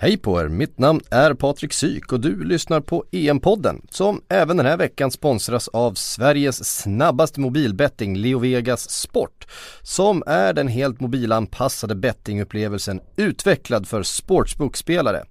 [0.00, 4.56] Hej på er, mitt namn är Patrik Syk och du lyssnar på EM-podden som även
[4.56, 9.46] den här veckan sponsras av Sveriges snabbaste mobilbetting LeoVegas Sport
[9.82, 15.24] som är den helt mobilanpassade bettingupplevelsen utvecklad för sportsbookspelare.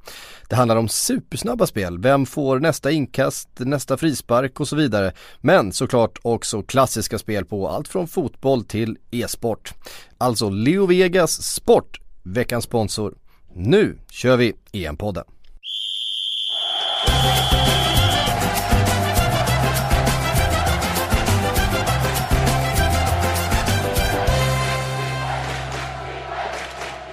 [0.49, 5.13] Det handlar om supersnabba spel, vem får nästa inkast, nästa frispark och så vidare.
[5.41, 9.73] Men såklart också klassiska spel på allt från fotboll till e-sport.
[10.17, 13.13] Alltså LeoVegas Sport, veckans sponsor.
[13.59, 15.23] Nu kör vi EM-podden!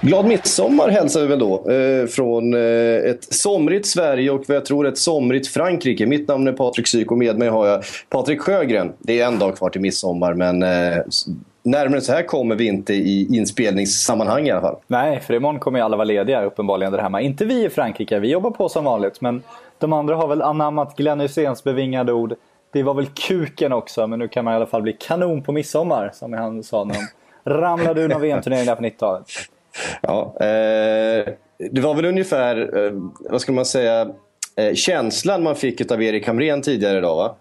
[0.01, 2.59] Glad midsommar hälsar vi väl då eh, från eh,
[3.09, 6.05] ett somrigt Sverige och vad jag tror ett somrigt Frankrike.
[6.05, 8.93] Mitt namn är Patrik Syk och med mig har jag Patrik Sjögren.
[8.99, 10.97] Det är en dag kvar till midsommar men eh,
[11.65, 14.75] närmare så här kommer vi inte i inspelningssammanhang i alla fall.
[14.87, 17.21] Nej, för imorgon kommer ju alla vara lediga uppenbarligen där hemma.
[17.21, 19.21] Inte vi i Frankrike, vi jobbar på som vanligt.
[19.21, 19.43] Men
[19.77, 22.35] de andra har väl anammat Glenn Hyséns bevingade ord.
[22.71, 25.51] Det var väl kuken också, men nu kan man i alla fall bli kanon på
[25.51, 29.27] midsommar, som han sa när de ramlade ur någon VM-turnering där på 90-talet.
[30.01, 31.33] Ja, eh,
[31.71, 34.07] det var väl ungefär, eh, vad ska man säga,
[34.55, 37.35] eh, känslan man fick av Erik Hamrén tidigare idag va?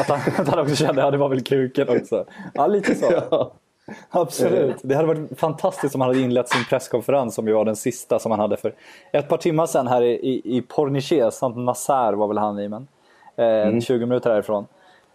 [0.00, 2.24] Att han, att han också kände att ja, det var väl kuken också.
[2.54, 3.12] Ja, lite så.
[3.30, 3.52] Ja.
[4.10, 4.76] Absolut.
[4.82, 8.18] Det hade varit fantastiskt om han hade inlett sin presskonferens som ju var den sista
[8.18, 8.74] som han hade för
[9.12, 11.34] ett par timmar sedan här i, i, i Pornichet.
[11.34, 12.88] Saint Nasser var väl han i, men
[13.36, 13.80] eh, mm.
[13.80, 14.66] 20 minuter härifrån.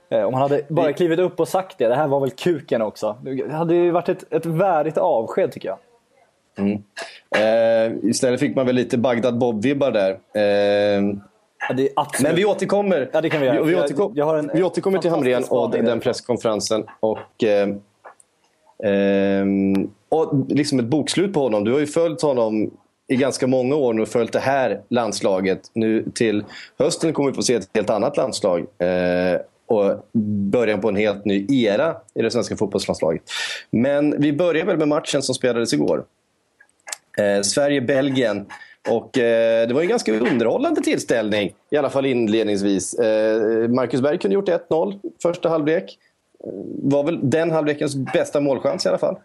[0.09, 2.81] Eh, om han hade bara klivit upp och sagt det, det här var väl kuken
[2.81, 3.17] också.
[3.22, 5.78] Det hade ju varit ett, ett värdigt avsked tycker jag.
[6.58, 6.83] Mm.
[7.36, 10.20] Eh, istället fick man väl lite Bagdad Bob-vibbar där.
[10.33, 11.03] Eh,
[11.95, 13.64] ja, men vi återkommer, ja, det kan vi, göra.
[13.64, 16.86] vi, vi, återkom, vi återkommer till Hamrén och den presskonferensen.
[17.00, 17.67] Och, eh,
[18.83, 21.64] ehm, och liksom ett bokslut på honom.
[21.64, 22.72] Du har ju följt honom
[23.08, 25.59] i ganska många år nu och följt det här landslaget.
[25.73, 26.44] Nu till
[26.80, 28.59] hösten kommer vi få se ett helt annat landslag.
[28.59, 30.08] Eh, och
[30.52, 33.21] början på en helt ny era i det svenska fotbollslandslaget.
[33.71, 36.04] Men vi börjar väl med matchen som spelades igår.
[37.17, 38.45] Eh, Sverige-Belgien.
[38.89, 42.93] Och eh, det var en ganska underhållande tillställning, i alla fall inledningsvis.
[42.93, 45.98] Eh, Marcus Berg kunde gjort 1-0 första halvlek.
[46.84, 49.16] Var väl den halvlekens bästa målchans i alla fall.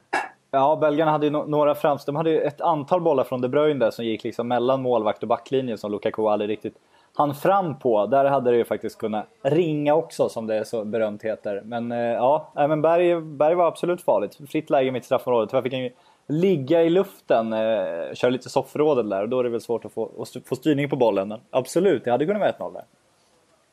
[0.50, 2.14] Ja, belgarna hade ju några framsteg.
[2.14, 5.28] De hade ju ett antal bollar från De Bruyne som gick liksom mellan målvakt och
[5.28, 6.74] backlinje som Lukaku aldrig riktigt
[7.14, 8.06] han fram på.
[8.06, 11.62] Där hade det ju faktiskt kunnat ringa också som det så berömt heter.
[11.64, 14.38] Men eh, ja, men Berg, Berg var absolut farligt.
[14.48, 15.46] Fritt läge mitt straffområde.
[15.46, 15.90] Tyvärr fick han ju
[16.26, 19.92] ligga i luften, eh, köra lite soffrådet där och då är det väl svårt att
[19.92, 21.28] få, att få styrning på bollen.
[21.28, 22.84] Men absolut, det hade kunnat vara 1-0 där.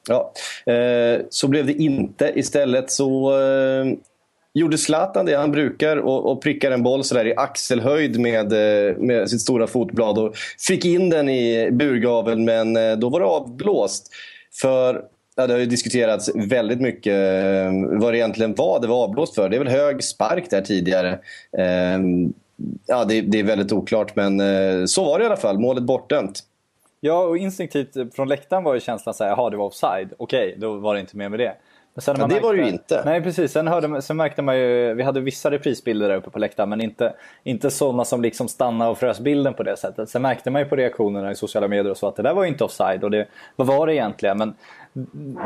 [0.08, 0.34] Ja,
[0.74, 2.32] eh, så blev det inte.
[2.36, 3.86] Istället så eh,
[4.54, 8.98] gjorde Zlatan det han brukar och, och prickar en boll sådär i axelhöjd med, eh,
[8.98, 10.36] med sitt stora fotblad och
[10.68, 14.08] fick in den i burgaveln men eh, då var det avblåst.
[14.62, 15.02] För
[15.36, 19.36] Ja, det har ju diskuterats väldigt mycket eh, vad det egentligen var det var avblåst
[19.36, 19.50] för.
[19.50, 21.20] Det är väl hög spark där tidigare.
[22.88, 25.60] Ja, det, är väldigt oklart, men så var det i alla fall.
[25.60, 26.44] Målet bortdömt.
[27.00, 30.14] Ja, och instinktivt från läktaren var ju känslan så här, jaha det var offside.
[30.18, 31.56] Okej, då var det inte mer med det.
[31.94, 33.02] Men sen ja, det var det ju inte.
[33.06, 33.52] Nej, precis.
[33.52, 36.82] Sen, hörde, sen märkte man ju, vi hade vissa reprisbilder där uppe på läktaren, men
[36.82, 40.10] inte, inte sådana som liksom stannade och frös bilden på det sättet.
[40.10, 42.44] Sen märkte man ju på reaktionerna i sociala medier och så att det där var
[42.44, 43.04] ju inte offside.
[43.04, 44.38] Och det, vad var det egentligen?
[44.38, 44.54] Men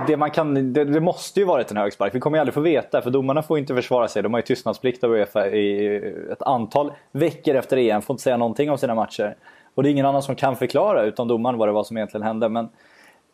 [0.07, 2.15] det, man kan, det, det måste ju varit en hög spark.
[2.15, 4.23] Vi kommer ju aldrig få veta för domarna får inte försvara sig.
[4.23, 5.95] De har ju tystnadsplikt av Uefa i
[6.31, 8.01] ett antal veckor efter EM.
[8.01, 9.35] Får inte säga någonting om sina matcher.
[9.75, 12.23] Och det är ingen annan som kan förklara utan domaren vad det var som egentligen
[12.23, 12.49] hände.
[12.49, 12.69] Men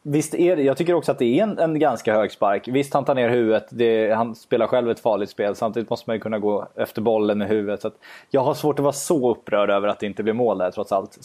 [0.01, 2.67] Visst är det, jag tycker också att det är en, en ganska hög spark.
[2.67, 5.55] Visst han tar ner huvudet, det, han spelar själv ett farligt spel.
[5.55, 7.81] Samtidigt måste man ju kunna gå efter bollen med huvudet.
[7.81, 7.91] Så
[8.29, 10.91] jag har svårt att vara så upprörd över att det inte blir mål där trots
[10.91, 11.17] allt.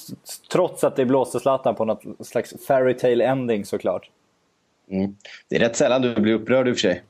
[0.53, 4.11] Trots att det blåste Zlatan på något slags fairytale ending såklart.
[4.91, 5.17] Mm.
[5.49, 7.03] Det är rätt sällan du blir upprörd i och för sig.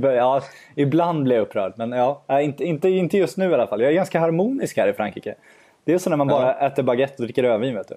[0.16, 0.42] ja,
[0.74, 1.72] ibland blir jag upprörd.
[1.76, 3.80] Men ja, inte, inte, inte just nu i alla fall.
[3.80, 5.34] Jag är ganska harmonisk här i Frankrike.
[5.84, 6.66] Det är så när man bara ja.
[6.66, 7.96] äter baguette och dricker rödvin vet du.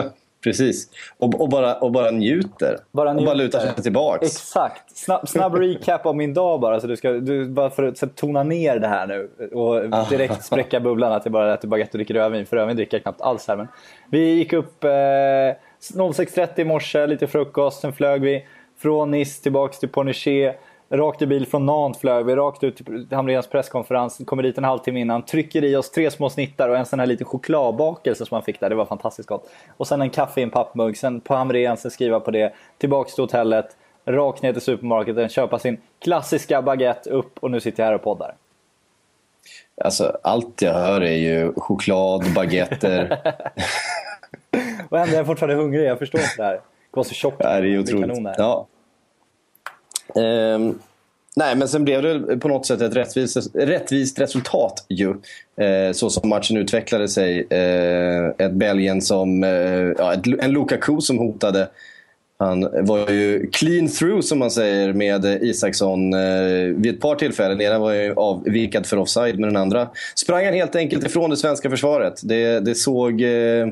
[0.44, 0.88] Precis.
[1.18, 2.76] Och, och, bara, och bara njuter.
[2.92, 3.22] Bara njuter.
[3.22, 4.26] Och bara lutar sig tillbaks.
[4.26, 4.96] Exakt.
[4.96, 6.80] Snabb, snabb recap av min dag bara.
[6.80, 10.80] Så du ska, du, bara för att tona ner det här nu och direkt spräcka
[10.80, 12.46] bubblan att jag bara äter baguette och dricker rödvin.
[12.46, 13.56] För rödvin dricker jag knappt alls här.
[13.56, 13.68] Men
[14.10, 17.80] vi gick upp eh, 06.30 i morse, lite frukost.
[17.80, 18.46] Sen flög vi
[18.78, 20.60] från Nice tillbaks till Pornichet
[20.94, 24.20] Rakt i bil från Nantes flög vi rakt ut till Hamréns presskonferens.
[24.26, 25.22] Kommer dit en halvtimme innan.
[25.22, 28.60] Trycker i oss tre små snittar och en sån här liten chokladbakelse som man fick
[28.60, 28.68] där.
[28.68, 29.50] Det var fantastiskt gott.
[29.76, 30.96] Och sen en kaffe i en pappmugg.
[30.96, 32.52] Sen på Hamréns, skriva på det.
[32.78, 33.76] Tillbaks till hotellet.
[34.04, 35.28] Rakt ner till supermarketen.
[35.28, 38.34] Köpa sin klassiska baguette upp och nu sitter jag här och poddar.
[39.84, 43.18] Alltså, allt jag hör är ju choklad, baguetter.
[44.88, 45.84] och ändå är jag fortfarande hungrig.
[45.84, 46.54] Jag förstår inte det här.
[46.54, 46.60] Det
[46.96, 47.36] var så tjockt.
[47.38, 48.24] Ja, det är otroligt.
[48.24, 48.66] Det ja.
[50.14, 50.78] Um,
[51.36, 55.08] nej, men sen blev det på något sätt ett rättvist, rättvist resultat ju.
[55.08, 57.38] Uh, så som matchen utvecklade sig.
[57.40, 59.44] Uh, ett Belgien som...
[59.44, 61.68] Uh, ja, ett, en Lukaku som hotade
[62.42, 67.58] han var ju clean through som man säger med Isaksson eh, vid ett par tillfällen.
[67.58, 71.30] Den ena var ju avvikad för offside men den andra sprang han helt enkelt ifrån
[71.30, 72.20] det svenska försvaret.
[72.22, 73.68] Det, det såg eh,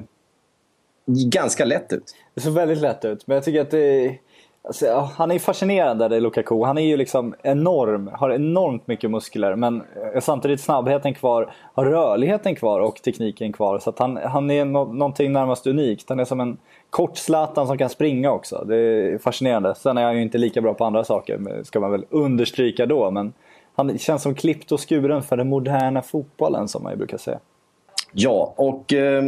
[1.06, 2.14] ganska lätt ut.
[2.34, 4.18] Det såg väldigt lätt ut men jag tycker att det
[4.62, 6.64] Alltså, han är fascinerande, det Lukaku.
[6.64, 9.82] Han är ju liksom enorm, har enormt mycket muskler men
[10.14, 13.78] eh, samtidigt snabbheten kvar, har rörligheten kvar och tekniken kvar.
[13.78, 16.08] Så han, han är no någonting närmast unikt.
[16.08, 16.58] Han är som en
[16.90, 18.64] kort Zlatan som kan springa också.
[18.68, 19.74] Det är fascinerande.
[19.74, 23.10] Sen är han ju inte lika bra på andra saker, ska man väl understryka då.
[23.10, 23.32] Men
[23.74, 27.38] han känns som klippt och skuren för den moderna fotbollen som man ju brukar säga.
[28.12, 29.24] Ja, och eh,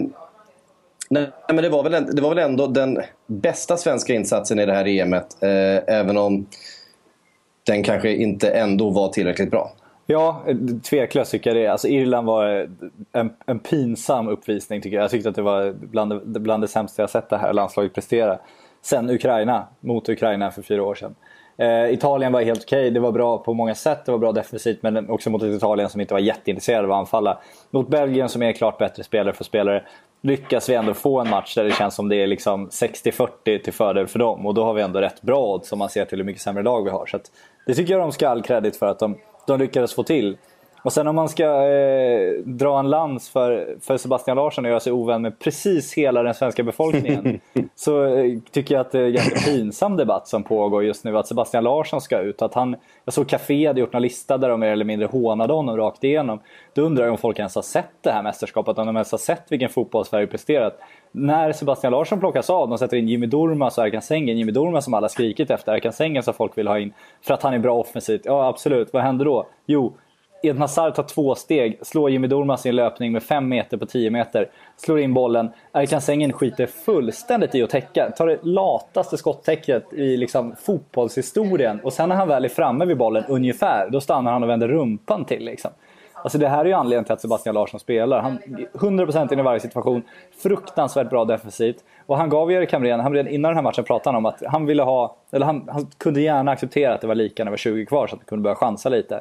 [1.12, 4.72] nej, men det, var väl, det var väl ändå den bästa svenska insatsen i det
[4.72, 5.42] här EMet.
[5.42, 6.46] Eh, även om
[7.66, 9.72] den kanske inte ändå var tillräckligt bra.
[10.06, 10.44] Ja,
[10.90, 11.66] tveklöst tycker jag det.
[11.68, 12.68] Alltså Irland var
[13.12, 15.04] en, en pinsam uppvisning tycker jag.
[15.04, 17.94] Jag tyckte att det var bland det, bland det sämsta jag sett det här landslaget
[17.94, 18.38] prestera.
[18.82, 21.14] Sen Ukraina, mot Ukraina för fyra år sedan.
[21.56, 22.90] Eh, Italien var helt okej, okay.
[22.90, 25.88] det var bra på många sätt, det var bra defensivt men också mot ett Italien
[25.88, 27.38] som inte var jätteintresserade av att anfalla.
[27.70, 29.84] Mot Belgien som är klart bättre spelare för spelare
[30.22, 33.72] lyckas vi ändå få en match där det känns som det är liksom 60-40 till
[33.72, 36.18] fördel för dem och då har vi ändå rätt bra odds om man ser till
[36.18, 37.06] hur mycket sämre lag vi har.
[37.06, 37.18] Så
[37.66, 39.16] det tycker jag de ska ha all credit för att de
[39.46, 40.36] de lyckades få till.
[40.82, 44.80] Och sen om man ska eh, dra en lans för, för Sebastian Larsson och göra
[44.80, 47.40] sig ovän med precis hela den svenska befolkningen.
[47.74, 51.18] så eh, tycker jag att det är en jättepinsam debatt som pågår just nu.
[51.18, 52.42] Att Sebastian Larsson ska ut.
[52.42, 55.52] Att han, jag såg Café hade gjort en lista där de mer eller mindre hånade
[55.52, 56.40] honom rakt igenom.
[56.74, 58.78] Då undrar jag om folk ens har sett det här mästerskapet.
[58.78, 60.78] Om de ens har sett vilken fotboll Sverige presterat.
[61.12, 64.38] När Sebastian Larsson plockas av, de sätter in Jimmy Durmaz och Erkan Sängen.
[64.38, 66.92] Jimmy Durmaz som alla skrikit efter, Erkan Sängen som folk vill ha in.
[67.22, 68.22] För att han är bra offensivt.
[68.24, 69.46] Ja absolut, vad händer då?
[69.66, 69.92] Jo,
[70.42, 73.86] Eden Sarr tar två steg, slår Jimmy Durmaz i en löpning med 5 meter på
[73.86, 74.50] 10 meter.
[74.76, 75.50] Slår in bollen.
[75.72, 78.10] Erkan Sängen skiter fullständigt i att täcka.
[78.10, 81.80] Tar det lataste skottäcket i liksom fotbollshistorien.
[81.80, 84.68] Och sen när han väl är framme vid bollen ungefär, då stannar han och vänder
[84.68, 85.44] rumpan till.
[85.44, 85.70] Liksom.
[86.12, 88.20] Alltså det här är ju anledningen till att Sebastian Larsson spelar.
[88.20, 88.38] Han
[88.72, 90.02] 100% in i varje situation.
[90.42, 91.76] Fruktansvärt bra defensivt.
[92.06, 94.42] Och han gav ju Erik Hamrén, Hamrén innan den här matchen pratade han om att
[94.46, 97.52] han ville ha, eller han, han kunde gärna acceptera att det var lika när det
[97.52, 99.20] var 20 kvar så att han kunde börja chansa lite.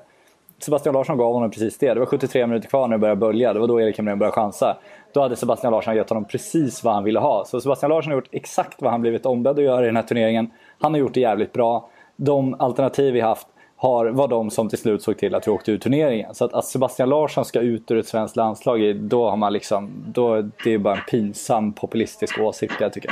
[0.64, 1.94] Sebastian Larsson gav honom precis det.
[1.94, 3.54] Det var 73 minuter kvar när det började bölja.
[3.54, 4.78] Det var då Erik Hamrén började chansa.
[5.14, 7.46] Då hade Sebastian Larsson gett honom precis vad han ville ha.
[7.46, 10.04] Så Sebastian Larsson har gjort exakt vad han blivit ombedd att göra i den här
[10.04, 10.52] turneringen.
[10.80, 11.90] Han har gjort det jävligt bra.
[12.16, 13.48] De alternativ vi haft
[13.78, 16.36] har, var de som till slut såg till att vi åkte ur turneringen.
[16.36, 19.92] Så att, att Sebastian Larsson ska ut ur ett svenskt landslag, då har man liksom,
[20.08, 23.12] då, det är bara en pinsam populistisk åsikt jag tycker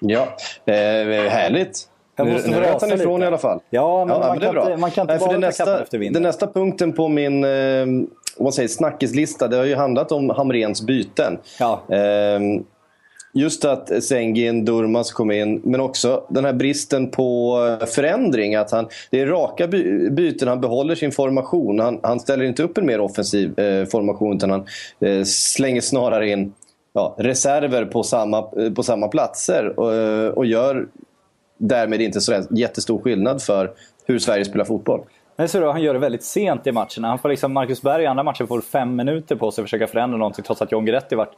[0.00, 0.22] Ja,
[0.66, 1.88] eh, härligt.
[2.16, 3.60] Jag måste nu rät han ifrån i alla fall.
[3.70, 6.22] Ja, men, ja, man, men kan inte, man, kan inte, Nej, bara nästa, efter vinden.
[6.22, 7.86] Den nästa punkten på min eh,
[8.38, 11.38] vad säger, snackislista, det har ju handlat om Hamrens byten.
[11.58, 11.82] Ja.
[11.88, 12.40] Eh,
[13.34, 18.54] just att Sengin, Durmas kom in, men också den här bristen på förändring.
[18.54, 21.80] Att han, det är raka by byten, han behåller sin formation.
[21.80, 24.66] Han, han ställer inte upp en mer offensiv eh, formation utan han
[25.00, 26.52] eh, slänger snarare in
[26.92, 30.86] ja, reserver på samma, eh, på samma platser och, eh, och gör
[31.58, 33.70] därmed inte så jättestor skillnad för
[34.04, 35.00] hur Sverige spelar fotboll.
[35.38, 37.08] Nej, så då, han gör det väldigt sent i matcherna.
[37.08, 39.86] Han får liksom, Marcus Berg i andra matchen får fem minuter på sig att försöka
[39.86, 41.34] förändra någonting trots att John Guidetti varit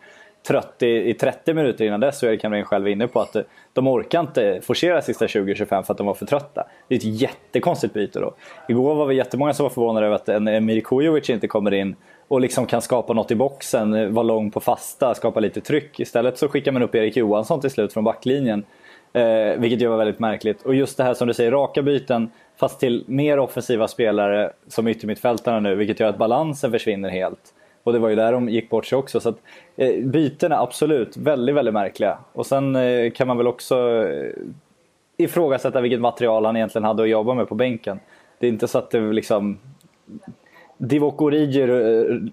[0.47, 2.23] trött i, i 30 minuter innan dess.
[2.23, 5.83] Och Erik Hamrén själv är inne på att eh, de orkar inte forcera sista 20-25
[5.83, 6.67] för att de var för trötta.
[6.89, 8.35] Det är ett jättekonstigt byte då.
[8.69, 11.97] Igår var vi jättemånga som var förvånade över att en Emir Kujovic inte kommer in
[12.29, 16.01] och liksom kan skapa något i boxen, eh, vara lång på fasta, skapa lite tryck.
[16.01, 18.65] Istället så skickar man upp Erik Johansson till slut från backlinjen
[19.13, 20.63] Eh, vilket ju var väldigt märkligt.
[20.63, 24.89] Och just det här som du säger, raka byten fast till mer offensiva spelare som
[24.89, 27.55] yttermittfältarna nu, vilket gör att balansen försvinner helt.
[27.83, 29.21] Och det var ju där de gick bort sig också.
[29.21, 29.39] Så att,
[29.77, 32.19] eh, bytena absolut väldigt, väldigt märkliga.
[32.33, 34.31] Och sen eh, kan man väl också eh,
[35.17, 38.01] ifrågasätta vilket material han egentligen hade att jobba med på bänken.
[38.39, 39.59] Det är inte så att det liksom
[40.79, 41.67] Divock Origi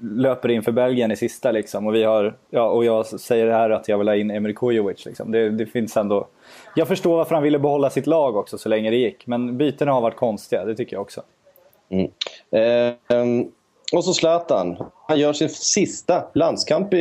[0.02, 1.88] löper in för Belgien i sista liksom.
[1.88, 5.06] Och, vi har, ja, och jag säger här att jag vill ha in Emir Kujovic.
[5.06, 5.32] Liksom.
[5.32, 6.28] Det, det, finns ändå...
[6.76, 9.28] Jag förstår varför han ville behålla sitt lag också så länge det gick.
[9.28, 11.22] Men bytena har varit konstiga, det tycker jag också.
[11.90, 12.12] Mm.
[12.52, 13.46] Eh,
[13.94, 14.78] och så Zlatan.
[15.08, 16.98] Han gör sin sista landskamp i,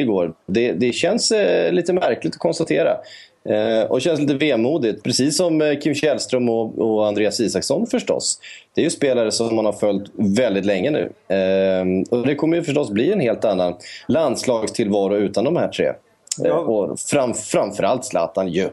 [0.00, 0.32] igår.
[0.46, 2.96] Det, det känns eh, lite märkligt att konstatera.
[3.44, 8.40] Eh, och känns lite vemodigt, precis som eh, Kim Källström och, och, Andreas Isaksson förstås.
[8.74, 11.12] Det är ju spelare som man har följt väldigt länge nu.
[11.36, 13.74] Eh, och det kommer ju förstås bli en helt annan
[14.08, 15.92] landslagstillvaro utan de här tre.
[16.38, 16.54] Ja.
[16.54, 18.68] Och fram, framförallt Zlatan ju.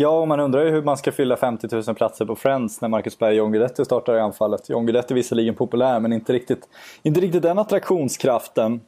[0.00, 2.88] Ja, och man undrar ju hur man ska fylla 50 000 platser på Friends när
[2.88, 4.68] Marcus Berg och John Guidetti startar i anfallet.
[4.68, 6.68] John Guidetti är visserligen populär, men inte riktigt,
[7.02, 8.80] inte riktigt den attraktionskraften.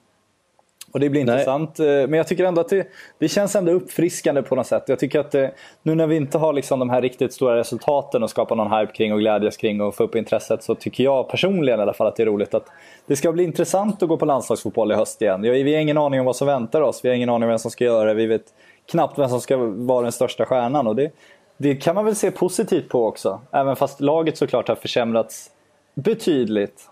[0.92, 1.34] Och det blir Nej.
[1.34, 1.80] intressant.
[1.80, 2.86] Eh, men jag tycker ändå att det,
[3.18, 4.84] det känns ändå uppfriskande på något sätt.
[4.86, 5.52] Jag tycker att det,
[5.82, 8.92] nu när vi inte har liksom de här riktigt stora resultaten och skapa någon hype
[8.92, 12.06] kring och glädjas kring och få upp intresset så tycker jag personligen i alla fall
[12.06, 12.66] att det är roligt att
[13.06, 15.42] det ska bli intressant att gå på landslagsfotboll i höst igen.
[15.42, 17.04] Vi har ingen aning om vad som väntar oss.
[17.04, 18.14] Vi har ingen aning om vem som ska göra det.
[18.14, 18.44] Vi vet
[18.86, 20.86] knappt vem som ska vara den största stjärnan.
[20.86, 21.10] Och det,
[21.56, 23.40] det kan man väl se positivt på också.
[23.50, 25.50] Även fast laget såklart har försämrats
[25.94, 26.88] betydligt.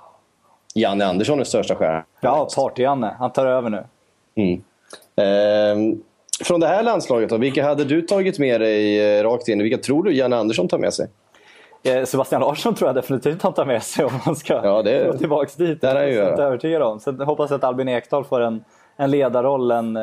[0.74, 2.02] Janne Andersson är största stjärnan.
[2.20, 3.14] Ja, Party-Janne.
[3.18, 3.84] Han tar över nu.
[4.34, 4.62] Mm.
[5.16, 5.98] Eh,
[6.44, 9.62] från det här landslaget då, vilka hade du tagit med dig eh, rakt in?
[9.62, 11.08] Vilka tror du Janne Andersson tar med sig?
[11.82, 15.06] Eh, Sebastian Larsson tror jag definitivt han tar med sig om man ska ja, det,
[15.06, 15.80] gå tillbaka dit.
[15.80, 17.00] Det är jag är övertygad om.
[17.00, 18.64] Sen hoppas jag att Albin Ekdal får en,
[18.96, 20.02] en ledarroll, en, eh,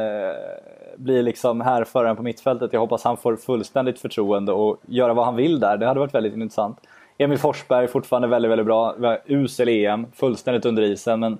[0.97, 2.73] blir liksom härföraren på mittfältet.
[2.73, 5.77] Jag hoppas han får fullständigt förtroende och göra vad han vill där.
[5.77, 6.77] Det hade varit väldigt intressant.
[7.17, 8.95] Emil Forsberg fortfarande väldigt, väldigt bra.
[9.25, 11.19] Usel EM, fullständigt under isen.
[11.19, 11.37] Men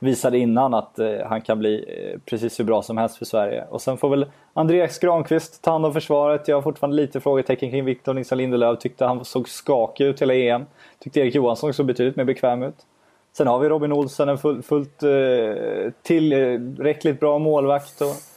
[0.00, 3.64] visade innan att eh, han kan bli eh, precis hur bra som helst för Sverige.
[3.70, 6.48] Och sen får väl Andreas Granqvist ta hand om försvaret.
[6.48, 8.78] Jag har fortfarande lite frågetecken kring Victor Nilsson Lindelöf.
[8.78, 10.66] Tyckte han såg skakig ut hela EM.
[10.98, 12.86] Tyckte Erik Johansson såg betydligt mer bekväm ut.
[13.32, 18.00] Sen har vi Robin Olsen, en full, fullt eh, tillräckligt bra målvakt.
[18.00, 18.29] Och,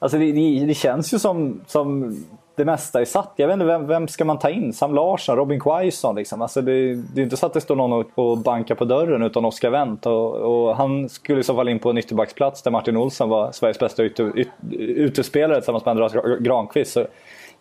[0.00, 2.16] alltså det, det, det, känns ju som, som
[2.56, 3.32] det mesta är satt.
[3.36, 4.72] Jag vet inte, vem, vem ska man ta in?
[4.72, 6.42] Sam Larsson, Robin Quaison liksom.
[6.42, 9.44] Alltså det, det är inte så att det står någon och bankar på dörren utan
[9.44, 10.06] Oskar Wendt.
[10.06, 13.52] Och, och, han skulle i så fall in på en ytterbacksplats där Martin Olsson var
[13.52, 16.92] Sveriges bästa ytter, yt, utespelare tillsammans med Andreas Granqvist.
[16.92, 17.06] Så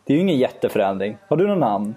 [0.03, 1.17] det är ju ingen jätteförändring.
[1.27, 1.96] Har du någon namn?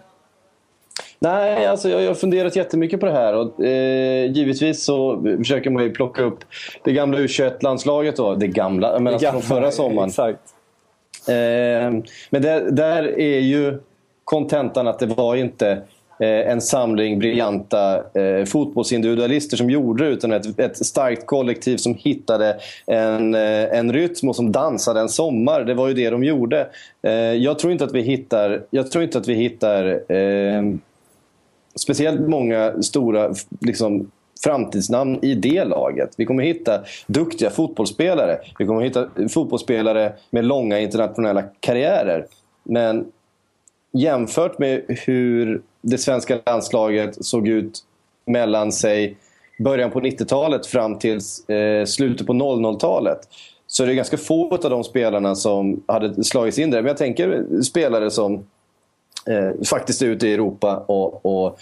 [1.23, 3.35] Nej, alltså jag, jag har funderat jättemycket på det här.
[3.35, 6.39] Och, eh, givetvis så försöker man ju plocka upp
[6.85, 8.17] det gamla U21-landslaget.
[8.17, 8.35] Då.
[8.35, 10.09] Det gamla, men alltså från förra sommaren.
[10.09, 10.41] Exakt.
[11.29, 11.35] Eh,
[12.31, 13.79] men där, där är ju
[14.25, 15.71] kontentan att det var inte
[16.21, 21.95] eh, en samling briljanta eh, fotbollsindividualister som gjorde det utan ett, ett starkt kollektiv som
[21.95, 25.65] hittade en, eh, en rytm och som dansade en sommar.
[25.65, 26.67] Det var ju det de gjorde.
[27.03, 30.63] Eh, jag tror inte att vi hittar, jag tror inte att vi hittar eh,
[31.75, 34.11] speciellt många stora liksom,
[34.45, 36.15] framtidsnamn i det laget.
[36.17, 38.39] Vi kommer hitta duktiga fotbollsspelare.
[38.59, 42.27] Vi kommer hitta fotbollsspelare med långa internationella karriärer.
[42.65, 43.07] Men
[43.93, 47.85] jämfört med hur det svenska landslaget såg ut
[48.27, 49.17] mellan sig
[49.59, 53.19] början på 90-talet fram till eh, slutet på 00-talet
[53.67, 56.83] så är det ganska få av de spelarna som hade slagits in där.
[56.83, 58.45] Men jag tänker spelare som
[59.27, 61.59] eh, faktiskt är ute i Europa och, och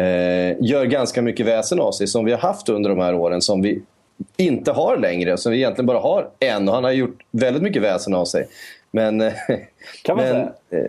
[0.00, 3.42] eh, gör ganska mycket väsen av sig som vi har haft under de här åren
[3.42, 3.82] som vi
[4.36, 5.36] inte har längre.
[5.36, 8.46] Som vi egentligen bara har en och han har gjort väldigt mycket väsen av sig.
[8.90, 9.20] Men...
[9.20, 9.32] Eh,
[10.02, 10.88] kan man men, säga?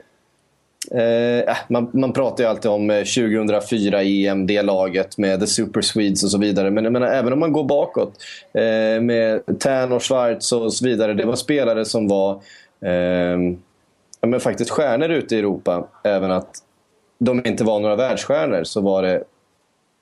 [0.92, 5.48] Eh, eh, man, man, pratar ju alltid om 2004 eh, EM, det laget med The
[5.48, 6.72] Super Swedes och så vidare.
[6.72, 8.14] Men jag menar, även om man går bakåt
[8.54, 11.14] eh, med Tern och Schwarz och så vidare.
[11.14, 12.32] Det var spelare som var
[12.82, 13.38] eh,
[14.24, 15.88] ja, men faktiskt stjärnor ute i Europa.
[16.04, 16.50] Även att
[17.18, 19.16] de inte var några världsstjärnor så var det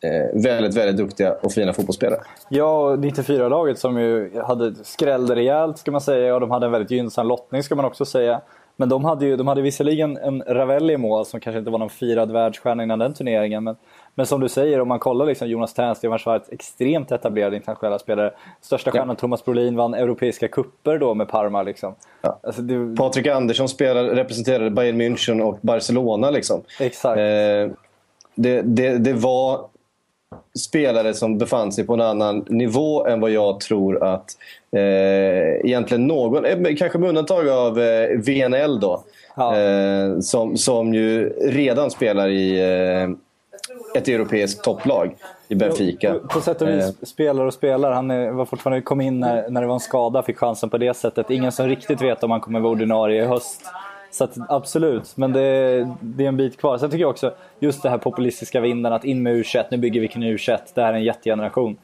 [0.04, 2.20] eh, väldigt, väldigt duktiga och fina fotbollsspelare.
[2.50, 6.92] Ja, 94-laget som ju hade skrällde rejält ska man säga och de hade en väldigt
[6.92, 8.42] gynnsam lottning ska man också säga.
[8.76, 11.80] Men de hade ju de hade visserligen en Ravelli i mål som kanske inte var
[11.80, 13.64] någon firad världsstjärna innan den turneringen.
[13.64, 13.76] Men,
[14.16, 18.00] men som du säger, om man kollar liksom Jonas Tern, Stefan Schwarz, extremt etablerade internationella
[18.00, 18.34] spelare.
[18.62, 19.20] Största stjärnan ja.
[19.20, 21.64] Thomas Brolin vann europeiska kupper då med Parma.
[21.64, 21.96] Liksom.
[22.22, 22.40] Ja.
[22.44, 22.96] Alltså, det...
[22.96, 26.30] Patrik Andersson spelade, representerade Bayern München och Barcelona.
[26.30, 26.62] Liksom.
[26.80, 27.18] Exakt.
[27.18, 27.76] Eh,
[28.36, 29.72] det, det, det var
[30.60, 34.26] spelare som befann sig på en annan nivå än vad jag tror att
[34.72, 39.04] eh, egentligen någon, eh, kanske med undantag av eh, VNL då,
[39.36, 39.58] ja.
[39.58, 43.10] eh, som, som ju redan spelar i eh,
[43.96, 45.16] ett europeiskt topplag
[45.48, 46.16] i Benfica.
[46.30, 46.92] På sätt och vis eh.
[47.06, 47.92] spelar och spelar.
[47.92, 50.94] Han var fortfarande kom in när, när det var en skada, fick chansen på det
[50.94, 51.30] sättet.
[51.30, 53.62] Ingen som riktigt vet om han kommer vara ordinarie i höst.
[54.12, 56.78] Så att, absolut, men det, det, är en bit kvar.
[56.78, 60.02] Sen tycker jag också just det här populistiska vinden, att in med u nu bygger
[60.02, 60.38] vi kring u
[60.74, 61.78] det här är en jättegeneration.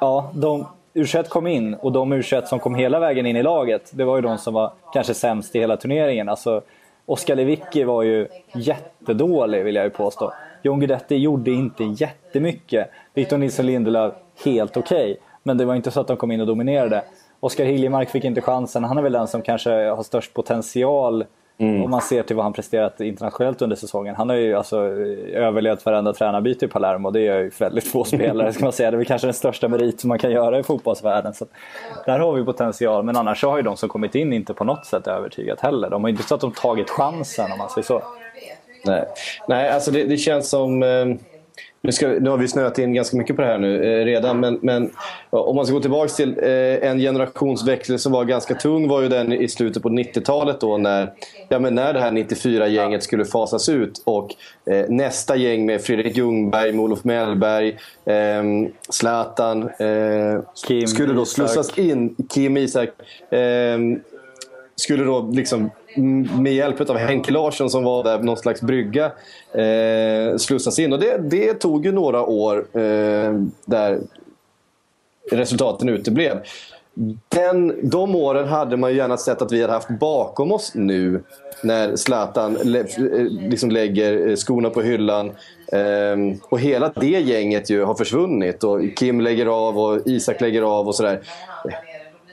[0.00, 3.90] Ja, de, u kom in och de u som kom hela vägen in i laget,
[3.94, 6.28] det var ju de som var kanske sämst i hela turneringen.
[6.28, 6.62] Alltså,
[7.06, 10.32] Oskar Lewicki var ju jättedålig vill jag ju påstå.
[10.66, 12.90] John Guidetti gjorde inte jättemycket.
[13.14, 15.12] Victor Nilsson Lindelöf, helt okej.
[15.12, 15.16] Okay.
[15.42, 17.04] Men det var inte så att de kom in och dominerade.
[17.40, 18.84] Oskar Hiljemark fick inte chansen.
[18.84, 21.24] Han är väl den som kanske har störst potential
[21.58, 21.84] Mm.
[21.84, 24.14] Om man ser till vad han presterat internationellt under säsongen.
[24.14, 24.80] Han har ju alltså
[25.32, 27.10] överlevt varenda tränarbyte i Palermo.
[27.10, 28.90] Det är ju väldigt få spelare ska man säga.
[28.90, 31.34] Det är väl kanske den största merit som man kan göra i fotbollsvärlden.
[31.34, 31.46] Så
[32.06, 33.04] där har vi potential.
[33.04, 35.90] Men annars har ju de som kommit in inte på något sätt övertygat heller.
[35.90, 38.02] De har inte så att de tagit chansen om man säger så.
[38.86, 39.04] Nej,
[39.48, 40.82] Nej alltså det, det känns som...
[40.82, 41.06] Eh
[41.86, 44.40] nu, ska, nu har vi snöat in ganska mycket på det här nu eh, redan,
[44.40, 44.90] men, men
[45.30, 49.08] om man ska gå tillbaka till eh, en generationsväxling som var ganska tung var ju
[49.08, 51.12] den i slutet på 90-talet då när,
[51.48, 54.34] ja, men när det här 94-gänget skulle fasas ut och
[54.70, 57.68] eh, nästa gäng med Fredrik Ljungberg, med Olof Mellberg,
[58.04, 58.42] eh,
[58.88, 59.70] Zlatan
[60.86, 62.16] skulle då slussas in.
[62.28, 62.88] Kim Isak.
[63.30, 63.78] Eh,
[64.76, 69.04] skulle då liksom Mm, med hjälp av Henke Larsson som var där, någon slags brygga,
[69.52, 70.92] eh, slussas in.
[70.92, 73.98] Och det, det tog ju några år eh, där
[75.30, 76.40] resultaten uteblev.
[77.28, 81.22] Den, de åren hade man ju gärna sett att vi hade haft bakom oss nu
[81.62, 82.86] när Zlatan lä, eh,
[83.28, 85.26] liksom lägger eh, skorna på hyllan.
[85.72, 88.64] Eh, och hela det gänget ju har försvunnit.
[88.64, 91.20] Och Kim lägger av och Isak lägger av och sådär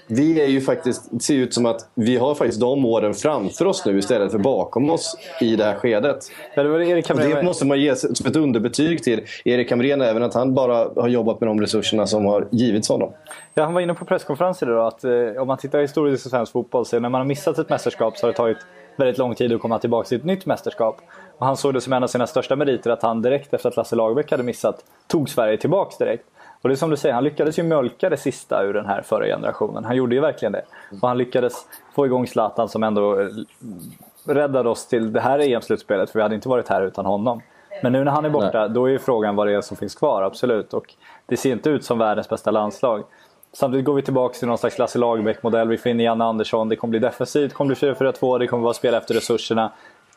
[0.07, 3.65] vi är ju faktiskt, det ser ut som att vi har faktiskt de åren framför
[3.65, 6.31] oss nu istället för bakom oss i det här skedet.
[6.55, 10.23] Ja, det, var Erik det måste man ge som ett underbetyg till Erik Hamrén även
[10.23, 13.13] att han bara har jobbat med de resurserna som har givits honom.
[13.53, 16.51] Ja, han var inne på presskonferensen idag att eh, om man tittar historiskt i svensk
[16.51, 18.57] fotboll så när man har missat ett mästerskap så har det tagit
[18.95, 21.01] väldigt lång tid att komma tillbaka till ett nytt mästerskap.
[21.37, 23.75] Och han såg det som en av sina största meriter att han direkt efter att
[23.75, 26.25] Lasse Lagerbäck hade missat tog Sverige tillbaka direkt.
[26.63, 29.01] Och det är som du säger, han lyckades ju mjölka det sista ur den här
[29.01, 29.85] förra generationen.
[29.85, 30.63] Han gjorde ju verkligen det.
[31.01, 31.53] Och han lyckades
[31.95, 33.27] få igång Zlatan som ändå eh,
[34.25, 36.09] räddade oss till det här EM-slutspelet.
[36.09, 37.41] För vi hade inte varit här utan honom.
[37.83, 38.69] Men nu när han är borta, Nej.
[38.69, 40.73] då är ju frågan vad det är som finns kvar, absolut.
[40.73, 40.93] Och
[41.25, 43.03] det ser inte ut som världens bästa landslag.
[43.53, 45.67] Samtidigt går vi tillbaka till någon slags Lasse Lagerbäck-modell.
[45.67, 46.69] Vi får in Janne Andersson.
[46.69, 49.71] Det kommer bli defensivt, det kommer bli 4-4-2, det kommer vara spela efter resurserna.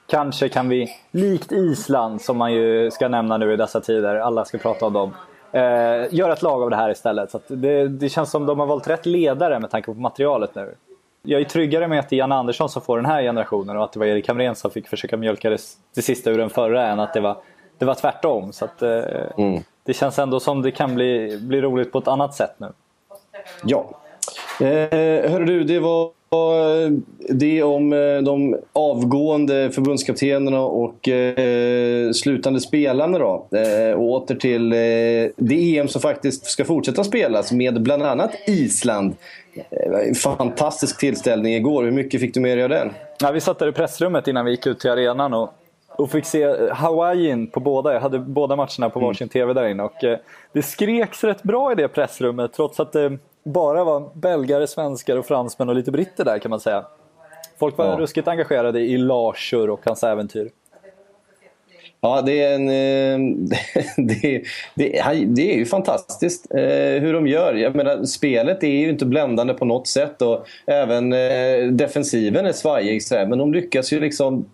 [0.07, 4.45] Kanske kan vi, likt Island som man ju ska nämna nu i dessa tider, alla
[4.45, 5.13] ska prata om dem
[5.53, 7.31] eh, göra ett lag av det här istället.
[7.31, 10.75] Så det, det, känns som de har valt rätt ledare med tanke på materialet nu.
[11.23, 13.85] Jag är tryggare med att det är Jan Andersson som får den här generationen och
[13.85, 15.61] att det var Erik Hamrén som fick försöka mjölka det,
[15.95, 17.37] det sista ur den förra än att det var,
[17.79, 18.53] det var tvärtom.
[18.53, 19.03] Så att, eh,
[19.39, 19.63] mm.
[19.83, 22.73] Det känns ändå som det kan bli, bli roligt på ett annat sätt nu.
[23.65, 23.91] Ja.
[24.61, 26.11] Eh, hörru du, det var
[27.29, 33.19] det om eh, de avgående förbundskaptenerna och eh, slutande spelarna.
[33.19, 33.49] Då.
[33.53, 34.79] Eh, åter till eh,
[35.37, 39.15] det EM som faktiskt ska fortsätta spelas med bland annat Island.
[39.55, 41.85] Eh, fantastisk tillställning igår.
[41.85, 42.91] Hur mycket fick du med dig av den?
[43.21, 45.51] Ja, vi satt där i pressrummet innan vi gick ut till arenan och,
[45.89, 47.93] och fick se Hawaii på båda.
[47.93, 49.29] Jag hade båda matcherna på varsin mm.
[49.29, 49.83] TV där inne.
[49.83, 50.19] Och, eh,
[50.53, 52.97] det skreks rätt bra i det pressrummet trots att
[53.47, 56.85] bara var belgare, svenskar och fransmän och lite britter där kan man säga.
[57.59, 57.97] Folk var ja.
[57.99, 60.51] ruskigt engagerade i Larsur och hans äventyr.
[62.01, 63.37] Ja, det är, en, eh,
[63.97, 64.43] det,
[64.75, 67.55] det, det, är ju fantastiskt eh, hur de gör.
[67.55, 72.53] Jag menar, spelet är ju inte bländande på något sätt och även eh, defensiven är
[72.53, 73.03] svajig.
[73.11, 74.45] Men de lyckas ju liksom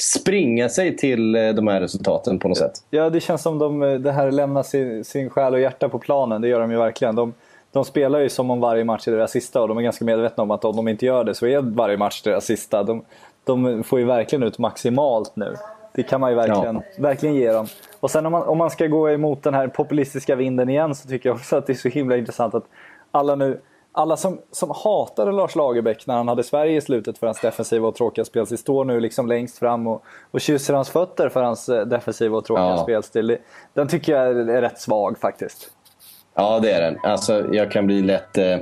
[0.00, 2.72] springa sig till de här resultaten på något sätt.
[2.90, 6.42] Ja, det känns som de det här lämnar sin, sin själ och hjärta på planen.
[6.42, 7.14] Det gör de ju verkligen.
[7.14, 7.34] De,
[7.72, 10.42] de spelar ju som om varje match är deras sista och de är ganska medvetna
[10.42, 12.82] om att om de inte gör det så är varje match deras sista.
[12.82, 13.04] De,
[13.44, 15.56] de får ju verkligen ut maximalt nu.
[15.94, 16.82] Det kan man ju verkligen, ja.
[16.98, 17.66] verkligen ge dem.
[18.00, 21.08] Och sen om man, om man ska gå emot den här populistiska vinden igen så
[21.08, 22.64] tycker jag också att det är så himla intressant att
[23.10, 23.60] alla nu
[23.92, 27.88] alla som, som hatade Lars Lagerbäck när han hade Sverige i slutet för hans defensiva
[27.88, 31.68] och tråkiga spelstil står nu liksom längst fram och, och kysser hans fötter för hans
[31.68, 32.78] eh, defensiva och tråkiga ja.
[32.78, 33.36] spelstil.
[33.74, 35.70] Den tycker jag är rätt svag faktiskt.
[36.34, 36.98] Ja, det är den.
[37.02, 38.58] Alltså, jag kan bli lätt eh,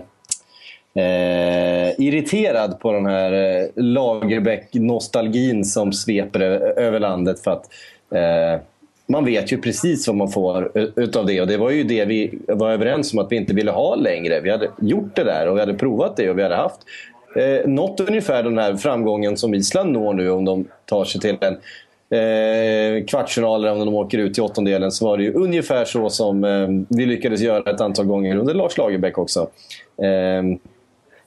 [1.04, 6.40] eh, irriterad på den här eh, Lagerbäck-nostalgin som sveper
[6.78, 7.40] över landet.
[7.40, 7.68] För att
[8.14, 8.62] eh,
[9.09, 11.40] man vet ju precis vad man får eh, utav det.
[11.40, 14.40] Och det var ju det vi var överens om att vi inte ville ha längre.
[14.40, 16.80] Vi hade gjort det där och vi hade provat det och vi hade haft
[17.37, 21.37] eh, nått ungefär den här framgången som Island når nu om de tar sig till
[21.40, 21.56] en
[22.11, 26.44] eh, kvartsfinaler, om de åker ut till åttondelen, så var det ju ungefär så som
[26.44, 29.49] eh, vi lyckades göra ett antal gånger under Lars Lagerbäck också.
[30.03, 30.42] Eh,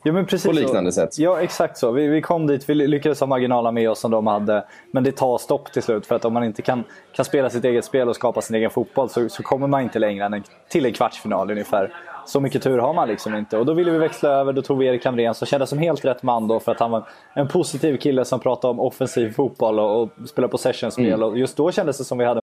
[0.06, 1.02] Ja, men precis på liknande så.
[1.02, 1.20] sätt.
[1.20, 1.92] Ja, exakt så.
[1.92, 4.64] Vi, vi kom dit, vi lyckades ha marginaler med oss som de hade.
[4.92, 6.06] Men det tar stopp till slut.
[6.06, 6.84] För att om man inte kan,
[7.16, 10.00] kan spela sitt eget spel och skapa sin egen fotboll så, så kommer man inte
[10.00, 11.94] längre än till en kvartsfinal ungefär
[12.26, 13.58] så mycket tur har man liksom inte.
[13.58, 16.06] Och då ville vi växla över, då tog vi Erik Hamrén som kändes som helt
[16.06, 19.80] rätt man då för att han var en positiv kille som pratade om offensiv fotboll
[19.80, 21.14] och, och spela possession-spel.
[21.14, 21.24] Mm.
[21.24, 22.40] Och just då kändes det som vi hade...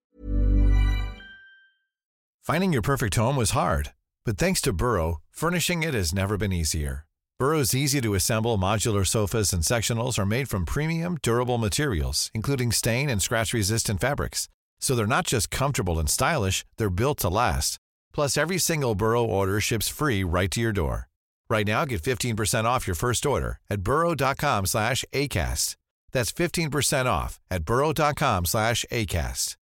[2.53, 3.89] Finding your perfect home was hard,
[4.27, 7.05] but thanks to Burrow, furnishing it has never been easier.
[7.41, 12.73] Burrow's easy to assemble modular sofas and sectionals are made from premium, durable materials, including
[12.73, 14.49] stain and scratch resistant fabrics.
[14.79, 17.79] So they're not just comfortable and stylish, they're built to last.
[18.21, 21.09] Plus, every single Burrow order ships free right to your door.
[21.49, 25.77] Right now, get 15% off your first order at burrow.com slash ACAST.
[26.13, 29.57] That's 15% off at burrow.com slash ACAST.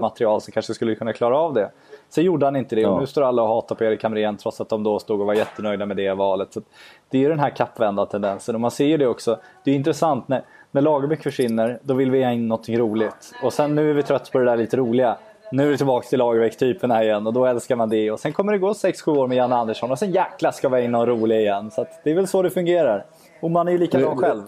[0.00, 1.70] Material som kanske skulle kunna klara av det.
[2.08, 3.00] Sen gjorde han inte det och Ja.
[3.00, 5.34] nu står alla och hatar på Erik Hamrén trots att de då stod och var
[5.34, 6.52] jättenöjda med det valet.
[6.52, 6.62] Så
[7.10, 9.40] det är ju den här kappvända tendensen och man ser ju det också.
[9.64, 13.34] Det är intressant när, när Lagerbäck försvinner, då vill vi ha in något roligt.
[13.42, 15.18] Och sen nu är vi trött på det där lite roliga.
[15.52, 18.10] Nu är det tillbaka till Lagerbäck-typen här igen och då älskar man det.
[18.10, 20.84] Och sen kommer det gå 6-7 år med Janne Andersson och sen jäkla ska vi
[20.84, 21.70] in någon rolig igen.
[21.70, 23.04] Så det är väl så det fungerar.
[23.40, 24.42] Och man är ju likadan själv.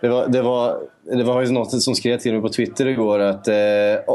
[0.00, 3.18] Det var, det, var, det var ju något som skrev till mig på Twitter igår
[3.18, 3.54] att eh,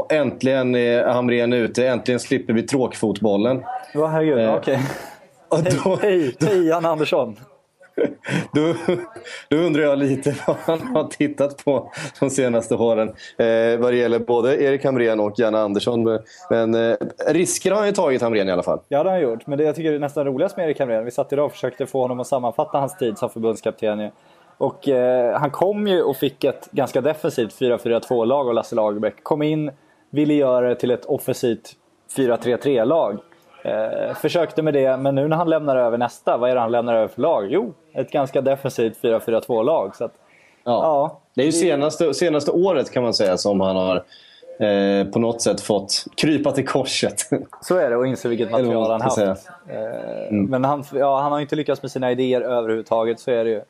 [0.10, 3.64] äntligen är Hamrén ute, äntligen slipper vi tråkfotbollen.
[3.94, 4.40] Ja, herregud.
[4.40, 4.54] Eh.
[4.54, 4.68] Och
[5.52, 7.36] Hej, hej, hej Janne Andersson.
[8.54, 8.74] då,
[9.50, 13.08] då undrar jag lite vad han har tittat på de senaste åren.
[13.38, 16.20] Eh, vad det gäller både Erik Hamrén och Janne Andersson.
[16.50, 16.96] Men, eh,
[17.28, 18.80] risker har han ju tagit Hamrén i alla fall.
[18.88, 19.48] Ja, det har han gjort.
[19.48, 21.86] Men det jag tycker är nästan roligast med Erik Hamrén, vi satt idag och försökte
[21.86, 24.12] få honom att sammanfatta hans tid som förbundskapten.
[24.58, 29.24] Och eh, han kom ju och fick ett ganska defensivt 4-4-2-lag av Lasse Lagerbäck.
[29.24, 29.72] Kom in,
[30.10, 31.76] ville göra det till ett offensivt
[32.18, 33.20] 4-3-3-lag.
[33.64, 36.72] Eh, försökte med det, men nu när han lämnar över nästa, vad är det han
[36.72, 37.48] lämnar över för lag?
[37.52, 39.96] Jo, ett ganska defensivt 4-4-2-lag.
[39.96, 40.14] Så att,
[40.64, 41.20] ja.
[41.34, 43.96] Det är ju senaste, senaste året kan man säga som han har
[44.68, 47.22] eh, på något sätt fått krypa till korset.
[47.62, 49.18] Så är det och inse vilket material han haft.
[49.18, 53.44] Eh, Men han, ja, han har ju inte lyckats med sina idéer överhuvudtaget, så är
[53.44, 53.62] det ju.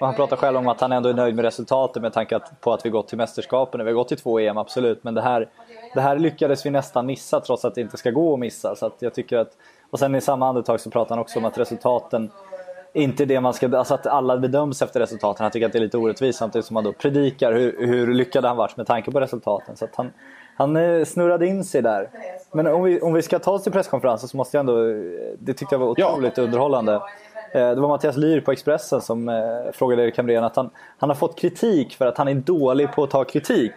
[0.00, 2.72] Och han pratar själv om att han ändå är nöjd med resultatet med tanke på
[2.72, 3.80] att vi gått till mästerskapen.
[3.84, 5.04] Vi har gått till två EM, absolut.
[5.04, 5.48] Men det här,
[5.94, 8.76] det här lyckades vi nästan missa trots att det inte ska gå att missa.
[8.76, 9.50] Så att jag tycker att,
[9.90, 12.30] och sen i samma andetag så pratar han också om att resultaten
[12.92, 13.76] inte det man ska...
[13.78, 15.44] Alltså att alla bedöms efter resultaten.
[15.44, 18.44] Han tycker att det är lite orättvist samtidigt som han då predikar hur, hur lyckad
[18.44, 19.76] han varit med tanke på resultaten.
[19.76, 20.10] Så han,
[20.56, 22.08] han eh, snurrade in sig där.
[22.52, 24.88] Men om vi, om vi ska ta oss till presskonferensen så måste jag ändå...
[24.90, 24.96] eh,
[25.38, 26.10] Det tyckte jag var Ja.
[26.12, 26.94] otroligt underhållande.
[26.94, 27.00] Eh,
[27.52, 29.30] Det var Mattias Lyr på Expressen som
[29.74, 33.02] frågade Erik Hamrén att han, han har fått kritik för att han är dålig på
[33.02, 33.72] att ta kritik.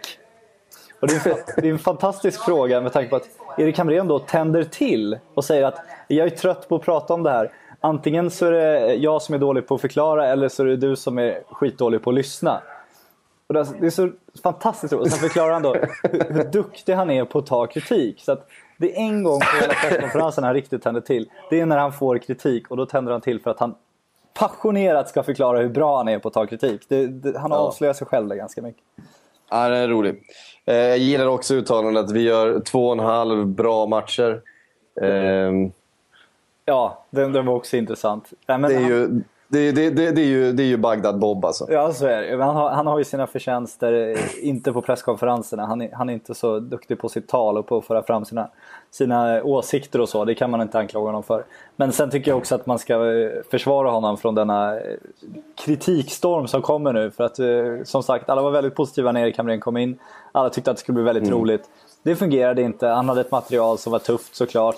[1.04, 4.08] Och det, är en, det är en fantastisk fråga med tanke på att Erik Hamrén
[4.08, 7.50] då tänder till och säger att jag är trött på att prata om det här.
[7.80, 10.76] Antingen så är det jag som är dålig på att förklara eller så är det
[10.76, 12.60] du som är skitdålig på att lyssna.
[13.46, 14.10] Och det är- är så
[14.42, 15.06] fantastiskt roligt.
[15.06, 18.20] Och sen förklarar han då hur, hur duktig han är på att ta kritik.
[18.20, 18.46] Så att
[18.78, 21.28] det är en gång på hela presskonferensen han riktigt tänder till.
[21.50, 23.74] Det är när han får kritik och då tänder han till för att han
[24.38, 26.82] passionerat ska förklara hur bra han är på att ta kritik.
[26.88, 27.56] Det, det, han Ja.
[27.56, 28.82] avslöjar sig själv där ganska mycket.
[29.50, 30.22] Ja, det är roligt.
[30.64, 34.40] Eh, jag gillar också uttalandet att vi gör två och en halv bra matcher.
[35.02, 35.72] Ehm,
[36.66, 38.32] Ja, den, den var också intressant.
[38.46, 39.22] Nej, det, är han, ju,
[39.54, 41.66] det, det, det, det, är ju, det är ju Bagdad Bob alltså.
[41.70, 42.44] Ja, så är det.
[42.44, 45.66] Han har, han har ju sina förtjänster, eh, inte på presskonferenserna.
[45.66, 48.24] Han är, han är inte så duktig på sitt tal och på att föra fram
[48.24, 48.48] sina,
[48.90, 50.24] sina åsikter och så.
[50.24, 51.44] Det kan man inte anklaga honom för.
[51.76, 54.96] Men sen tycker jag också att man ska eh, försvara honom från denna eh,
[55.64, 57.10] kritikstorm som kommer nu.
[57.10, 57.38] För att
[57.88, 59.98] som sagt, alla var väldigt positiva när Erik Hamrén kom in.
[60.32, 61.62] Alla tyckte att det skulle bli väldigt roligt.
[62.02, 62.86] Det fungerade inte.
[62.86, 64.76] Han hade ett material som var tufft såklart.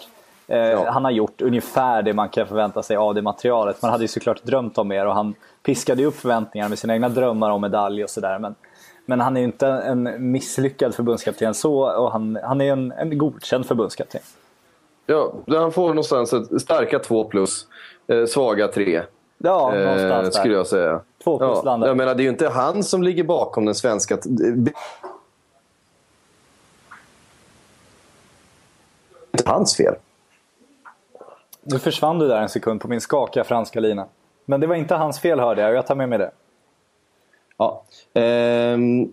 [0.49, 0.91] Eh, Ja.
[0.91, 3.83] Han har gjort ungefär det man kan förvänta sig av det materialet.
[3.83, 6.95] Man hade ju såklart drömt om mer och han piskade ju upp förväntningar med sina
[6.95, 8.39] egna drömmar om medalj och sådär.
[8.39, 8.55] Men,
[9.07, 13.19] men han är ju inte en misslyckad förbundskapten så och han, han är en, en
[13.19, 14.21] godkänd förbundskapten.
[15.07, 17.67] Ja, han får någonstans ett starka två plus,
[18.07, 19.03] eh, svaga tre.
[19.39, 20.41] Ja, eh, någonstans där.
[20.41, 21.01] skulle jag säga.
[21.25, 21.89] Två plus ja, landar.
[21.89, 24.19] jag menar, det är ju inte han som ligger bakom den svenska...
[24.25, 24.73] Det
[29.45, 29.95] är hans fel.
[31.71, 34.07] Nu försvann du där en sekund på min skakiga franska lina.
[34.45, 36.31] Men det var inte hans fel hörde jag och jag tar med mig det.
[37.59, 37.85] Ja.
[38.15, 39.13] Ehm,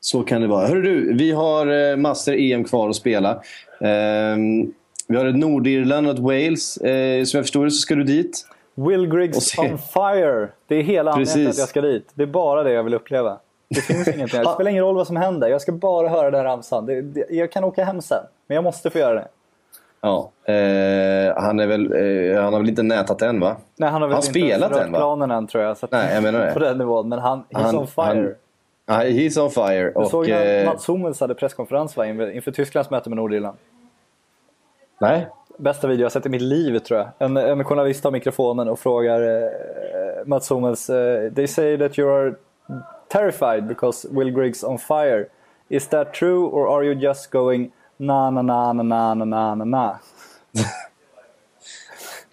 [0.00, 0.66] så kan det vara.
[0.66, 3.42] Hörru du, vi har eh, massor EM kvar att spela.
[3.80, 4.72] Ehm,
[5.08, 6.76] vi har ett Nordirland och ett Wales.
[6.76, 8.46] Eh, som jag förstår det så ska du dit.
[8.74, 10.48] Will Griggs on fire!
[10.66, 12.10] Det är hela anledningen till att jag ska dit.
[12.14, 13.38] Det är bara det jag vill uppleva.
[13.68, 14.40] Det finns ingenting.
[14.40, 15.48] Det spelar ingen roll vad som händer.
[15.48, 16.86] Jag ska bara höra den ramsan.
[16.86, 18.24] Det, det, jag kan åka hem sen.
[18.46, 19.28] Men jag måste få göra det.
[20.00, 20.30] Ja.
[20.44, 23.56] Eh, han, är väl, eh, han har väl inte nätat än va?
[23.76, 24.98] Nej, han har väl Han inte spelat än, va?
[24.98, 25.76] planen än tror jag.
[25.76, 26.52] Så Nej, jag menar det.
[26.52, 27.08] På den nivån.
[27.08, 28.34] Men han, he's Han- on fire.
[28.86, 29.84] han- he's on fire.
[29.84, 33.16] Du Och, såg när eh, Mats Hummels hade presskonferens va, inför, inför Tysklands möte med
[33.16, 33.56] Nordirland.
[35.00, 35.28] nej.
[35.60, 37.08] Bästa video jag sett i mitt liv tror jag.
[37.18, 39.48] En, en journalist har mikrofonen och frågar eh,
[40.26, 40.90] Mats Hummels.
[40.90, 42.34] Eh, They say that you are
[43.08, 45.26] terrified because Will Griggs on fire.
[45.68, 49.54] Is that true or are you just going na na na na na na na
[49.54, 49.98] na na?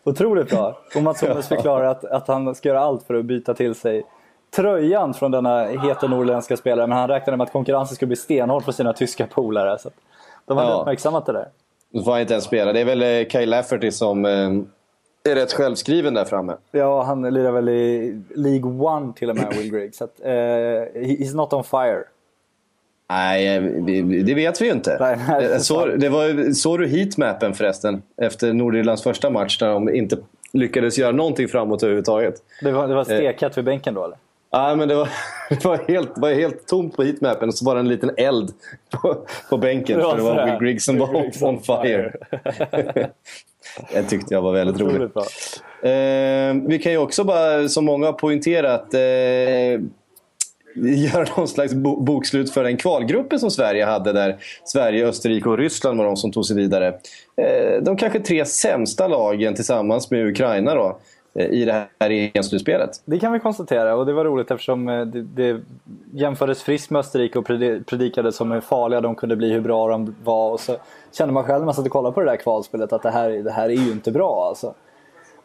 [0.04, 0.78] Otroligt bra.
[0.95, 4.04] Och Mats Hummels förklarar att, att han ska göra allt för att byta till sig
[4.56, 6.88] tröjan från denna heta norrländska spelare.
[6.88, 9.80] Men han räknade med att konkurrensen skulle bli stenhård för sina tyska polare.
[9.80, 9.89] Så
[10.45, 10.80] de hade ja.
[10.80, 11.47] uppmärksammat det där.
[11.89, 12.73] Då får han inte ens spela.
[12.73, 14.32] Det är väl eh, Kyle Lafferty som eh,
[15.32, 16.56] är rätt självskriven där framme.
[16.71, 19.95] Ja, han lirar väl i League One till och med, Will Grigg.
[19.95, 22.04] Så att, uh, he's not on fire.
[23.10, 23.60] Nej,
[24.24, 24.98] det vet vi ju inte.
[25.00, 28.02] Nej, nej, så, det var, såg du heatmappen förresten?
[28.22, 30.18] Efter Nordirlands första match när de inte
[30.54, 32.36] lyckades göra någonting framåt överhuvudtaget.
[32.62, 34.18] Det var, det var stekhett vid bänken då eller?
[34.52, 35.10] Ja, men det var,
[35.50, 38.52] det var, helt, var helt tomt på heatmappen och så var det en liten eld
[38.89, 39.98] på, på bänken.
[39.98, 42.13] Det för det var Will Griggs som var on fire.
[43.94, 45.15] det tyckte jag var väldigt roligt.
[45.82, 49.82] Eh, vi kan ju också bara, som många har poängterat, eh,
[50.76, 55.98] göra någon slags bokslut för den kvalgruppen som Sverige hade där Sverige, Österrike och Ryssland
[55.98, 56.88] var de som tog sig vidare.
[57.36, 60.98] Eh, de kanske tre sämsta lagen tillsammans med Ukraina då
[61.36, 62.90] eh, i det här EM-slutspelet.
[63.06, 65.62] Det kan vi konstatera och det var roligt eftersom eh, det, det
[66.14, 67.46] jämfördes friskt med Österrike och
[67.86, 70.52] predikades som hur farliga de kunde bli, hur bra de var.
[70.52, 70.78] Och så
[71.12, 73.30] kände man själv när man satt och kollade på det där kvalspelet att det här,
[73.30, 74.46] det här är ju inte bra.
[74.50, 74.74] Alltså.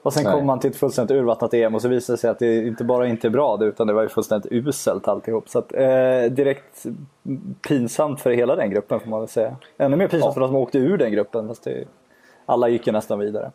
[0.03, 2.39] Och sen kommer man till ett fullständigt urvattnat EM och så visar det sig att
[2.39, 5.49] det inte bara inte är bra utan det var ju fullständigt uselt alltihop.
[5.49, 6.87] Så att, eh, direkt
[7.69, 9.57] pinsamt för hela den gruppen får man väl säga.
[9.79, 10.33] Ännu mer pinsamt ja.
[10.33, 11.49] för de som åkte ur den gruppen.
[11.49, 11.85] Fast det,
[12.47, 13.51] alla gick ju nästan vidare.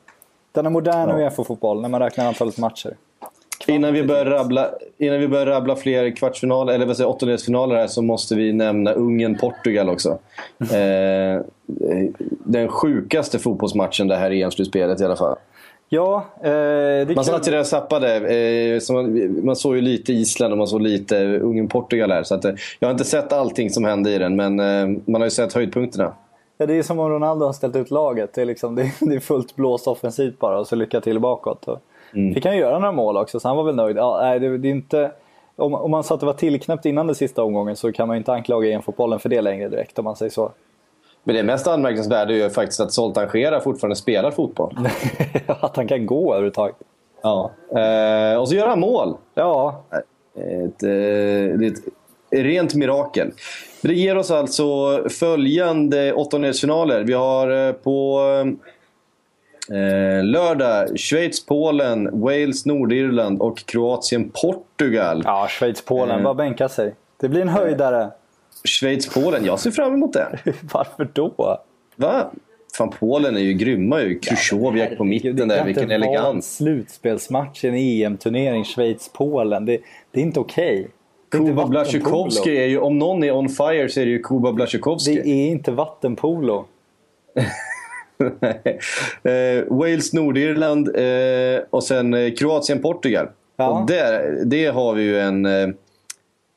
[0.52, 1.18] Den är modern ja.
[1.18, 2.96] Uefa-fotboll när man räknar antalet matcher.
[3.68, 7.88] Innan vi, börjar rabbla, innan vi börjar rabbla fler kvartsfinaler, eller vad säger åttondelsfinaler här
[7.88, 10.18] så måste vi nämna Ungern-Portugal också.
[10.60, 11.42] Eh,
[12.44, 15.36] den sjukaste fotbollsmatchen det här EM-slutspelet i alla fall.
[15.96, 18.16] Ja, eh, Man satt ju där och zappade.
[18.16, 22.24] Eh, man, man, såg ju lite Island och man såg lite Ungern-Portugal här.
[22.24, 25.22] Så att, eh, jag har inte sett allting som hände i den, men eh, man
[25.22, 26.14] har ju sett höjdpunkterna.
[26.58, 28.34] Ja, det är som om Ronaldo har ställt ut laget.
[28.34, 31.68] Det är, liksom, det, det är fullt blåst offensivt bara och så lycka till bakåt.
[31.68, 31.80] Och
[32.14, 32.34] mm.
[32.34, 33.98] Fick han göra några mål också, så han var väl nöjd.
[33.98, 35.12] Ja, nej, det, det är inte,
[35.56, 38.16] om, om man sa att det var tillknäppt innan den sista omgången så kan man
[38.16, 40.52] ju inte anklaga EM-fotbollen för det längre direkt om man säger så.
[41.28, 44.78] Men det mest anmärkningsvärda är ju faktiskt att Zoltan Khera fortfarande spelar fotboll.
[45.48, 46.76] att han kan gå överhuvudtaget.
[47.22, 47.52] Ja.
[47.70, 49.18] Eh, och så gör han mål.
[49.34, 49.84] Ja.
[50.36, 51.84] Ett, eh, ett
[52.32, 53.32] rent mirakel.
[53.82, 57.04] Det ger oss alltså följande åttondelsfinaler.
[57.04, 58.20] Vi har eh, på
[59.70, 65.22] eh, lördag Schweiz-Polen, Wales, Nordirland och Kroatien-Portugal.
[65.26, 66.18] Ja, Schweiz-Polen.
[66.18, 66.24] Eh.
[66.24, 66.96] Bara bänka sig.
[67.20, 68.10] Det blir en höjdare.
[68.64, 70.40] Schweiz-Polen, jag ser fram emot det.
[70.74, 71.60] Varför då?
[71.96, 72.32] Va?
[72.78, 74.20] Fan, Polen är ju grymma ju.
[74.20, 76.56] Krychowiak ja, på mitten där, vilken elegans.
[76.56, 79.66] slutspelsmatch i en EM-turnering, Schweiz-Polen.
[79.66, 79.80] Det,
[80.12, 80.88] det, är inte okej.
[81.30, 81.48] Okay.
[81.48, 85.16] Kuba Blasjukovskij är ju, om någon är on fire så är det ju Kuba Blasjukovskij.
[85.16, 86.66] Det är inte vattenpolo.
[89.24, 93.28] eh, Wales, Nordirland eh, och sen eh, Kroatien, Portugal.
[93.58, 93.70] Ja.
[93.70, 95.46] Och där, det har vi ju en...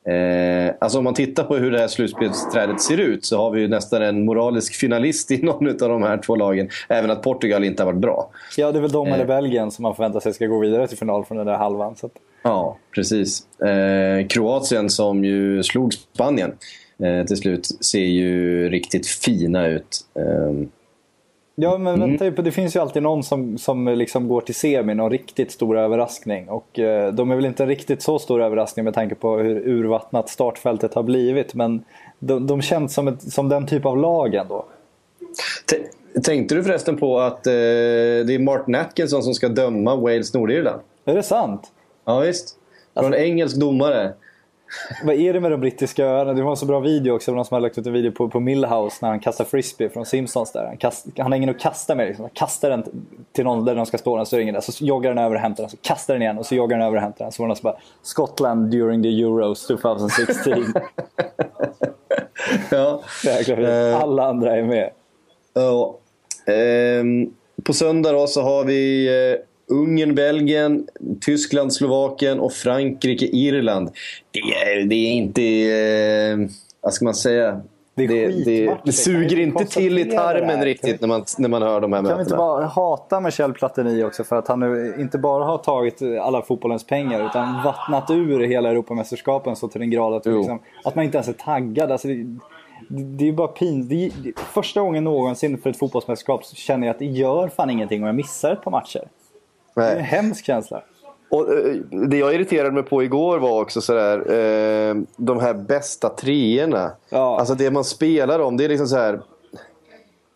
[0.09, 3.61] Eh, alltså om man tittar på hur det här slutspelsträdet ser ut så har vi
[3.61, 6.69] ju nästan en moralisk finalist i någon av de här två lagen.
[6.87, 8.29] Även att Portugal inte har varit bra.
[8.57, 9.27] Ja, det är väl de eller eh.
[9.27, 11.95] Belgien som man förväntar sig ska gå vidare till final från den där halvan.
[11.95, 12.11] Så att...
[12.43, 13.59] Ja, precis.
[13.59, 16.51] Eh, Kroatien som ju slog Spanien
[17.03, 20.05] eh, till slut ser ju riktigt fina ut.
[20.15, 20.67] Eh,
[21.61, 22.17] Ja, men mm.
[22.17, 25.77] vänta, det finns ju alltid någon som, som liksom går till semi, någon riktigt stor
[25.77, 26.49] överraskning.
[26.49, 30.29] Och eh, de är väl inte riktigt så stor överraskning med tanke på hur urvattnat
[30.29, 31.53] startfältet har blivit.
[31.53, 31.83] Men
[32.19, 34.65] de, de känns som, ett, som den typ av lag ändå.
[36.23, 40.79] Tänkte du förresten på att eh, det är Martin Atkinson som ska döma Wales-Nordirland?
[41.05, 41.61] Är det sant?
[42.05, 42.57] Ja, visst.
[42.93, 43.19] Från alltså...
[43.19, 44.13] en engelsk domare.
[45.03, 46.33] Vad är det med de brittiska öarna?
[46.33, 47.31] Det var en så bra video också.
[47.31, 50.05] Någon som har lagt ut en video på, på Millhouse när han kastar frisbee från
[50.05, 50.51] Simpsons.
[50.51, 50.65] Där.
[50.65, 52.07] Han, kast, han har ingen att kasta med.
[52.07, 52.23] Liksom.
[52.23, 52.83] Han kastar den
[53.31, 54.17] till någon där de ska stå.
[54.17, 54.61] Den så ingen där.
[54.61, 55.69] Så joggar den över och hämtar den.
[55.69, 57.31] Så kastar den igen och så joggar den över och hämtar den.
[57.31, 60.53] Så var den så bara Scotland during the Euros 2016.
[62.71, 63.01] ja.
[63.49, 64.89] Uh, Alla andra är med.
[65.53, 65.95] Ja.
[67.01, 70.87] Um, på söndag då så har vi uh, Ungern, Belgien,
[71.21, 73.89] Tyskland, Slovakien och Frankrike, Irland.
[74.31, 75.43] Det är, det är inte...
[75.43, 76.49] Eh,
[76.81, 77.61] vad ska man säga?
[77.95, 81.81] Det, det, det, det suger inte till i tarmen riktigt när man, när man hör
[81.81, 82.09] de här kan mötena.
[82.09, 85.57] Kan vi inte bara hata Michel Platini också för att han nu inte bara har
[85.57, 90.59] tagit alla fotbollens pengar utan vattnat ur hela Europamästerskapen så till den grad att, liksom,
[90.83, 91.91] att man inte ens är taggad.
[91.91, 92.07] Alltså
[92.87, 94.39] det, är bara pinsamt.
[94.39, 98.05] Första gången någonsin för ett fotbollsmästerskap så känner jag att det gör fan ingenting om
[98.05, 99.07] jag missar ett par matcher.
[99.79, 99.87] Nej.
[99.87, 100.83] Det är en hemsk känsla.
[101.29, 101.75] Och, eh,
[102.09, 106.91] det jag irriterade mig på igår var också sådär, eh, de här bästa treorna.
[107.09, 107.39] Ja.
[107.39, 109.11] Alltså det man spelar om, det är liksom så här.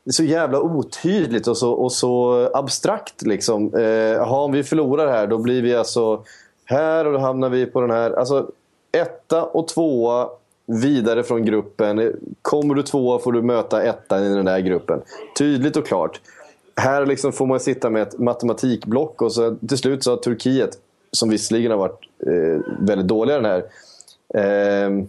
[0.03, 3.21] det är så jävla otydligt och så, och så abstrakt.
[3.21, 3.73] Liksom.
[3.73, 6.23] Eh, om vi förlorar här då blir vi alltså
[6.65, 8.11] här och då hamnar vi på den här.
[8.11, 8.47] Alltså
[8.91, 10.29] etta och tvåa
[10.65, 12.15] vidare från gruppen.
[12.41, 15.01] Kommer du tvåa får du möta ettan i den där gruppen.
[15.37, 16.21] Tydligt och klart.
[16.75, 20.77] Här liksom får man sitta med ett matematikblock och så till slut så har Turkiet,
[21.11, 23.63] som visserligen har varit eh, väldigt dåliga den här
[24.33, 24.99] ehm,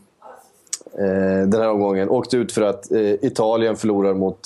[0.98, 4.38] eh, den här omgången, åkt ut för att eh, Italien förlorar mot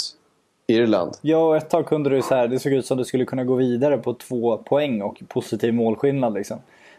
[0.67, 1.13] Irland.
[1.21, 3.25] Ja, och ett tag kunde det så här, det såg ut som att du skulle
[3.25, 6.35] kunna gå vidare på två poäng och positiv målskillnad.
[6.35, 6.59] Liksom.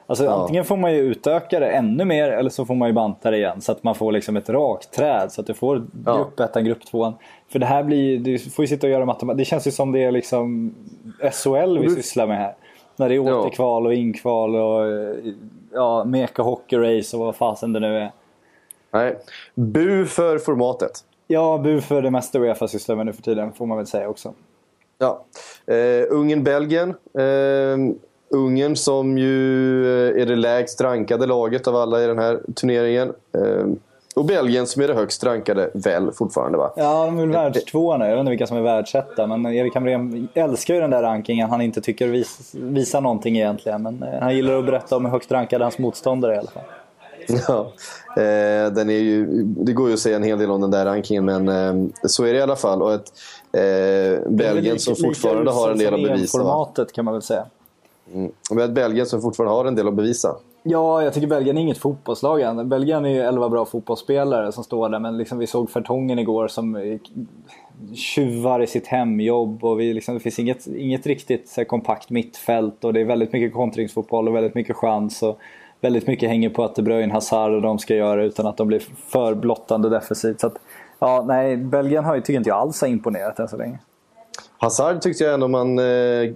[0.09, 0.31] Alltså ja.
[0.31, 3.37] antingen får man ju utöka det ännu mer eller så får man ju banta det
[3.37, 6.29] igen så att man får liksom ett rakt träd så att du får ja.
[6.55, 7.13] grupp tvåan.
[7.51, 9.37] För det här blir du får ju sitta och göra matematik.
[9.37, 10.75] Det känns ju som det är liksom
[11.31, 11.95] SHL vi du...
[11.95, 12.55] sysslar med här.
[12.95, 14.85] När det är återkval och inkval och
[15.73, 18.11] ja, meka hockey race och vad fasen det nu är.
[18.91, 19.17] Nej,
[19.55, 20.91] bu för formatet.
[21.27, 24.09] Ja, bu för det mesta Uefa sysslar med nu för tiden får man väl säga
[24.09, 24.33] också.
[24.97, 25.25] Ja.
[25.71, 26.89] Uh, Ungern-Belgien.
[27.19, 27.93] Uh,
[28.29, 33.13] Ungern som ju eh, är det lägst rankade laget av alla i den här turneringen.
[33.33, 33.79] Ehm,
[34.15, 36.73] och Belgien som är det högst rankade, väl fortfarande va?
[36.75, 38.05] Ja, de är väl världstvåa nu.
[38.05, 39.27] Jag vet inte vilka som är världsetta.
[39.27, 41.49] Men Erik Hamrén älskar ju den där rankingen.
[41.49, 43.83] Han inte tycker vis, visar någonting egentligen.
[43.83, 46.51] Men eh, han gillar att berätta om hur högst rankade hans motståndare är i alla
[46.51, 46.63] fall.
[47.47, 47.71] Ja,
[48.21, 50.85] eh, den är ju, det går ju att säga en hel del om den där
[50.85, 52.81] rankingen men eh, så är det i alla fall.
[52.81, 53.13] Och ett
[53.51, 56.37] eh, Belgien som fortfarande har en del att bevisa.
[56.37, 57.45] formatet kan man väl säga.
[58.13, 58.31] Mm.
[58.51, 60.35] Vi har ett Belgien som fortfarande har en del att bevisa.
[60.63, 62.69] Ja, jag tycker Belgien är inget fotbollslag än.
[62.69, 66.47] Belgien är ju 11 bra fotbollsspelare som står där, men liksom vi såg Fertongen igår
[66.47, 66.99] som eh,
[67.93, 72.83] tjuvar i sitt hemjobb och vi liksom, det finns inget, inget riktigt så kompakt mittfält
[72.83, 75.23] och det är väldigt mycket kontringsfotboll och väldigt mycket chans.
[75.23, 75.39] Och
[75.81, 78.67] väldigt mycket hänger på att De Bruyne, Hazard och de ska göra utan att de
[78.67, 80.39] blir för blottande defensivt.
[80.39, 80.55] Så att,
[80.99, 83.79] ja, nej, Belgien har ju, tycker inte jag alls har imponerat än så länge.
[84.61, 86.33] Hazard tyckte jag ändå man eh,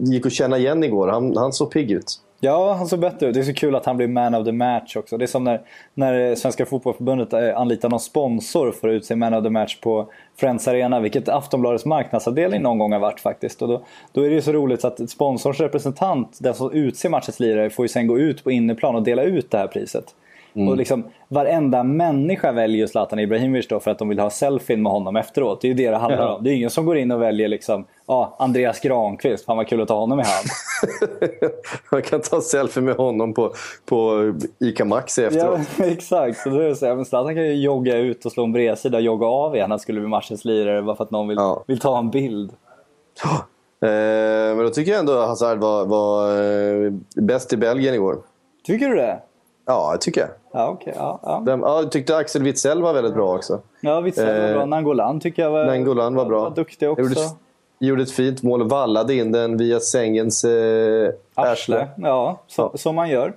[0.00, 1.08] gick att känna igen igår.
[1.08, 2.20] Han, han såg pigg ut.
[2.42, 3.34] Ja, han såg bättre ut.
[3.34, 5.16] Det är så kul att han blir man of the match också.
[5.16, 5.60] Det är som när,
[5.94, 9.80] när eh, Svenska Fotbollförbundet eh, anlitar någon sponsor för att utse man of the match
[9.80, 11.00] på Friends Arena.
[11.00, 13.62] Vilket Aftonbladets marknadsavdelning någon gång har varit faktiskt.
[13.62, 17.40] Och då, då är det ju så roligt att sponsorns representant, den som utser matchens
[17.40, 20.14] lirare, får ju sen gå ut på inneplan och dela ut det här priset.
[20.54, 20.68] Mm.
[20.68, 24.92] Och liksom, varenda människa väljer Zlatan Ibrahimovic då för att de vill ha selfien med
[24.92, 25.60] honom efteråt.
[25.60, 26.34] Det är ju det det handlar ja.
[26.34, 26.44] om.
[26.44, 29.80] Det är ingen som går in och väljer liksom, ja, Andreas Granqvist, fan vad kul
[29.80, 30.46] att ta honom i hand.
[31.92, 33.52] Man kan ta selfie med honom på,
[33.84, 35.60] på ICA Maxi efteråt.
[35.78, 36.38] Ja, exakt.
[36.38, 38.52] Så då är det så här, men Zlatan kan ju jogga ut och slå en
[38.52, 39.70] bredsida och jogga av igen.
[39.70, 41.64] Han skulle bli matchens lirare bara för att någon vill, ja.
[41.66, 42.52] vill ta en bild.
[43.82, 48.18] Eh, men då tycker jag ändå att Hazard var, var eh, bäst i Belgien igår.
[48.64, 49.20] Tycker du det?
[49.66, 50.30] Ja, det tycker jag.
[50.52, 50.92] Ja, okay.
[50.96, 51.42] ja, ja.
[51.46, 53.60] Den, ja, jag tyckte Axel Witsell var väldigt bra också.
[53.80, 54.62] Ja, Witsell var bra.
[54.62, 56.40] Eh, Nangolan tycker jag var, Nangolan var bra.
[56.40, 57.02] Var duktig också.
[57.02, 57.20] Gjorde,
[57.78, 58.68] gjorde ett fint mål.
[58.68, 61.88] Vallade in den via sängens eh, arsle.
[61.96, 63.34] Ja, så, som man gör.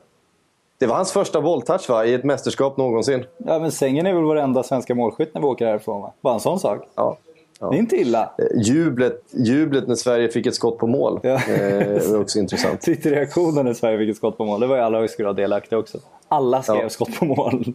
[0.77, 2.05] Det var hans första bolltouch va?
[2.05, 3.25] I ett mästerskap någonsin.
[3.37, 6.11] Ja, men sängen är väl vår enda svenska målskytt när vi åker härifrån va?
[6.21, 6.79] Bara en sån sak.
[6.95, 7.17] Ja.
[7.63, 7.69] Ja.
[7.69, 8.31] Det är inte illa.
[8.37, 11.19] Eh, jublet, jublet när Sverige fick ett skott på mål.
[11.23, 11.41] Ja.
[11.47, 12.81] Eh, var också intressant.
[12.85, 14.61] Twitterreaktionen när Sverige fick ett skott på mål.
[14.61, 15.97] Det var ju alla högskola delaktiga också.
[16.27, 16.89] Alla skrev ja.
[16.89, 17.73] skott på mål.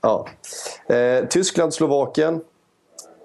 [0.00, 0.26] Ja.
[0.94, 2.40] Eh, Tyskland, Slovakien.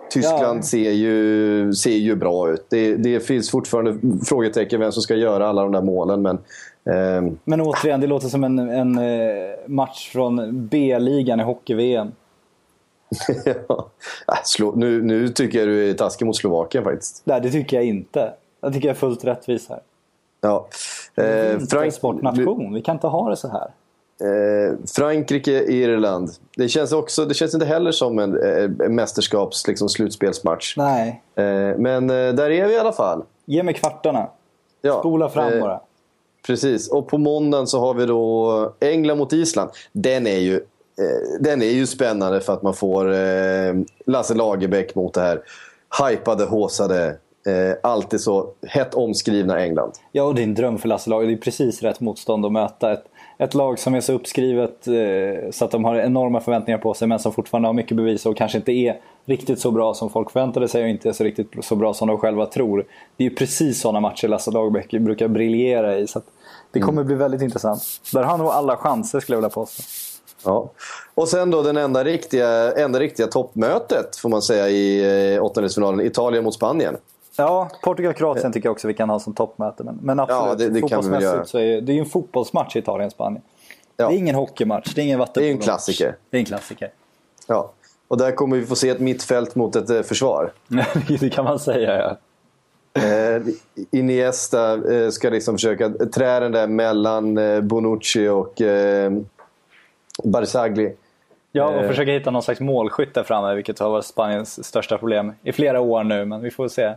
[0.09, 0.63] Tyskland ja.
[0.63, 2.65] ser, ju, ser ju bra ut.
[2.69, 6.21] Det, det finns fortfarande frågetecken vem som ska göra alla de där målen.
[6.21, 6.35] Men,
[6.89, 7.33] eh...
[7.43, 12.11] men återigen, det låter som en, en eh, match från B-ligan i hockey-VM.
[13.67, 13.89] ja.
[14.59, 17.21] Äh, nu, nu tycker jag du är taskig mot Slovakien faktiskt.
[17.23, 18.33] Nej, det tycker jag inte.
[18.61, 19.79] Jag tycker jag är fullt rättvis här.
[20.41, 20.67] Ja.
[21.15, 21.93] Eh, Frank...
[21.93, 22.73] sportnation.
[22.73, 23.69] Vi kan inte ha det så här.
[24.21, 26.29] Eh, Frankrike, Irland.
[26.57, 30.77] Det känns, också, det känns inte heller som en eh, mästerskaps liksom, slutspelsmatch.
[30.77, 31.21] Nej.
[31.35, 31.43] Eh,
[31.77, 33.23] men eh, där är vi i alla fall.
[33.45, 34.27] Ge mig kvartarna.
[34.81, 35.79] Ja, Spola fram eh, bara.
[36.47, 36.89] Precis.
[36.89, 39.69] Och på måndagen så har vi då England mot Island.
[39.91, 40.61] Den är ju
[41.39, 43.73] den är ju spännande för att man får eh,
[44.05, 45.41] Lasse Lagerbäck mot det här
[46.03, 47.07] hypade, håsade,
[47.47, 49.91] eh, alltid så hett omskrivna England.
[50.11, 51.37] Ja, och en dröm för Lasse Lagerbäck.
[51.37, 52.91] Det är precis rätt motstånd att möta.
[52.93, 53.03] Ett,
[53.37, 57.07] ett lag som är så uppskrivet eh, så att de har enorma förväntningar på sig
[57.07, 60.31] men som fortfarande har mycket bevis och kanske inte är riktigt så bra som folk
[60.31, 62.85] förväntade sig och inte är så riktigt så bra som de själva tror.
[63.17, 66.07] Det är ju precis sådana matcher Lasse Lagerbäck brukar briljera i.
[66.07, 66.21] Så
[66.71, 67.07] det kommer mm.
[67.07, 67.83] bli väldigt intressant.
[68.13, 69.83] Där har nog alla chanser skulle jag vilja påstå.
[70.45, 70.71] Ja.
[71.13, 76.05] Och sen då den enda riktiga, enda riktiga toppmötet får man säga i eh, åttondelsfinalen.
[76.05, 76.97] Italien mot Spanien.
[77.37, 79.83] Ja, Portugal-Kroatien tycker jag också vi kan ha som toppmöte.
[79.83, 81.45] Men, men absolut, ja, det, det göra.
[81.45, 83.41] så är det är ju en fotbollsmatch i Italien-Spanien.
[83.97, 84.07] Ja.
[84.07, 86.15] Det är ingen hockeymatch, det är ingen vattenpolo Det är en klassiker.
[86.29, 86.91] Det är en klassiker.
[87.47, 87.71] Ja.
[88.07, 90.51] Och där kommer vi få se ett mittfält mot ett eh, försvar.
[91.19, 92.17] det kan man säga, ja.
[93.01, 93.41] Eh,
[93.91, 99.11] Iniesta eh, ska liksom försöka trä den där mellan eh, Bonucci och eh,
[100.25, 100.93] Barzagli.
[101.51, 101.87] Ja, och Eh.
[101.87, 105.79] försöka hitta någon slags målskytt där framme, vilket har varit Spaniens största problem i flera
[105.81, 106.93] år nu, men vi får se.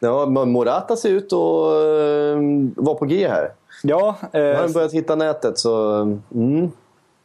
[0.00, 3.50] Ja, Morata ser ut att eh, vara på G här.
[3.82, 5.92] Ja, Nu har eh, han börjat hitta nätet så...
[6.34, 6.70] Mm.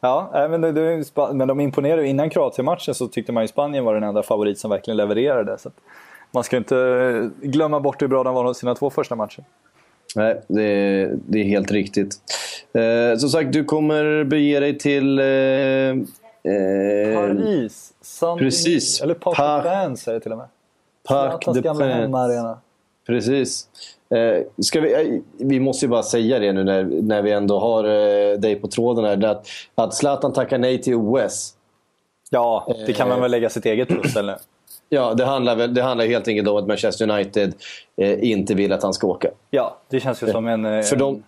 [0.00, 2.06] ja eh, men, det, men de imponerade.
[2.06, 5.58] Innan Kroatien-matchen så tyckte man ju Spanien var den enda favorit som verkligen levererade.
[5.58, 5.70] Så
[6.30, 9.44] man ska inte eh, glömma bort hur bra de var sina två första matcher.
[10.16, 12.14] Nej, det är, det är helt riktigt.
[12.74, 15.18] Eh, som sagt, du kommer bege dig till...
[15.18, 15.94] Eh, eh,
[17.14, 19.00] Paris, saint precis.
[19.02, 20.46] eller Parc Par- des Princes är det till och med.
[21.08, 21.80] Parc Princes.
[21.80, 22.58] hemmaarena.
[23.06, 23.68] Precis.
[24.14, 27.58] Eh, ska vi, eh, vi måste ju bara säga det nu när, när vi ändå
[27.58, 29.24] har eh, dig på tråden här.
[29.24, 31.54] Att, att Zlatan tackar nej till OS.
[32.30, 33.22] Ja, det kan man Eh.
[33.22, 34.34] väl lägga sitt eget pussel nu.
[34.88, 37.54] Ja, det handlar, väl, det handlar helt enkelt om att Manchester United
[37.96, 39.28] eh, inte vill att han ska åka.
[39.50, 40.64] Ja, det känns ju som en...
[40.64, 41.22] eh, För de,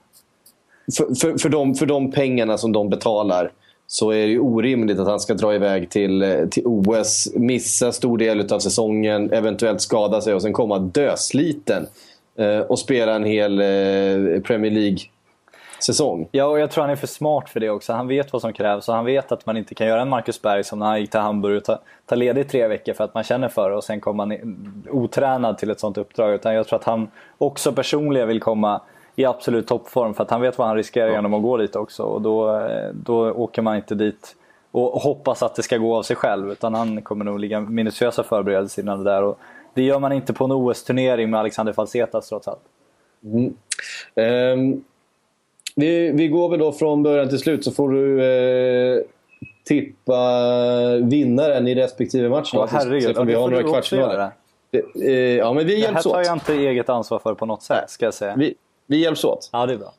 [0.96, 3.52] för, för, för, de, för de pengarna som de betalar
[3.86, 7.92] så är det ju orimligt att han ska dra iväg till, eh, till OS, missa
[7.92, 11.86] stor del av säsongen, eventuellt skada sig och sen komma dösliten
[12.38, 14.70] eh, och spela en hel eh, Premier
[15.76, 16.28] League-säsong.
[16.32, 17.92] Ja, och jag tror han är för smart för det också.
[17.92, 20.42] Han vet vad som krävs och han vet att man inte kan göra en Marcus
[20.42, 23.14] Berg som när han gick till Hamburg och ta, ta ledigt tre veckor för att
[23.14, 26.34] man känner för det och sen kommer man otränad till ett sånt uppdrag.
[26.34, 27.08] Utan jag tror att han
[27.38, 28.80] också personligen vill komma
[29.16, 32.02] i absolut toppform för att han vet vad han riskerar genom att gå dit också.
[32.02, 34.36] Och då, eh, då åker man inte dit
[34.70, 38.22] och hoppas att det ska gå av sig själv utan han kommer nog ligga minutiösa
[38.22, 39.22] förberedelser innan det där.
[39.22, 39.38] Och
[39.74, 42.62] det gör man inte på en OS-turnering med Alexander Falsetas trots allt.
[44.14, 44.84] Ehm,
[45.76, 49.02] vi, vi går väl då från början till slut så får du eh,
[49.64, 50.18] tippa
[51.02, 52.50] vinnaren i respektive match.
[52.54, 52.68] Åh va?
[52.68, 54.30] Så- herregud, så får vi det ha får några kvartsfinaler.
[54.72, 56.26] Eh, eh, ja, men vi Det här hjälps tar åt.
[56.26, 58.34] jag inte eget ansvar för på något sätt ska jag säga.
[58.36, 58.54] Vi,
[58.86, 59.48] vi hjälps åt.
[59.52, 59.92] Ja, det är bra.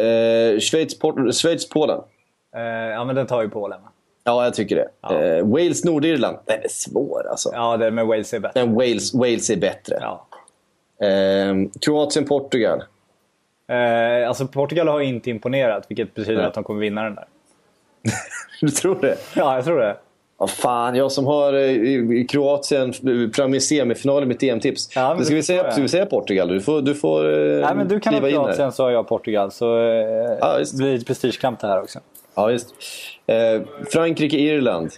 [0.00, 2.00] Eh, Schweiz, Port- Schweiz, Polen.
[2.56, 3.88] Eh, ja, men den tar ju Polen va?
[4.24, 4.88] Ja, jag tycker det.
[5.00, 5.22] Ja.
[5.22, 6.36] Eh, Wales, Nordirland.
[6.44, 7.50] Den är svår alltså.
[7.52, 8.64] Ja, det med Wales är bättre.
[8.66, 9.98] Men Wales, Wales är bättre.
[10.00, 10.26] Ja.
[11.06, 12.82] Eh, Kroatien, Portugal.
[13.68, 16.46] Eh, alltså Portugal har inte imponerat, vilket betyder Nej.
[16.46, 17.24] att de kommer vinna den där.
[18.60, 19.16] Du tror det?
[19.34, 19.96] Ja, jag tror det.
[20.38, 24.96] Ja, fan, jag som har eh, Kroatien eh, fram i semifinalen mitt EM-tips.
[24.96, 26.48] Ja, ska, vi säga, ska vi säga Portugal?
[26.48, 28.20] Du får, du får eh, Nej, men du kan ha.
[28.30, 29.50] Kroatien så har jag Portugal.
[29.50, 30.72] Så eh, visst.
[30.72, 31.98] det blir ett prestigekamp det här också.
[32.34, 32.74] Ja, just.
[33.26, 33.62] Eh,
[33.92, 34.90] Frankrike, Irland.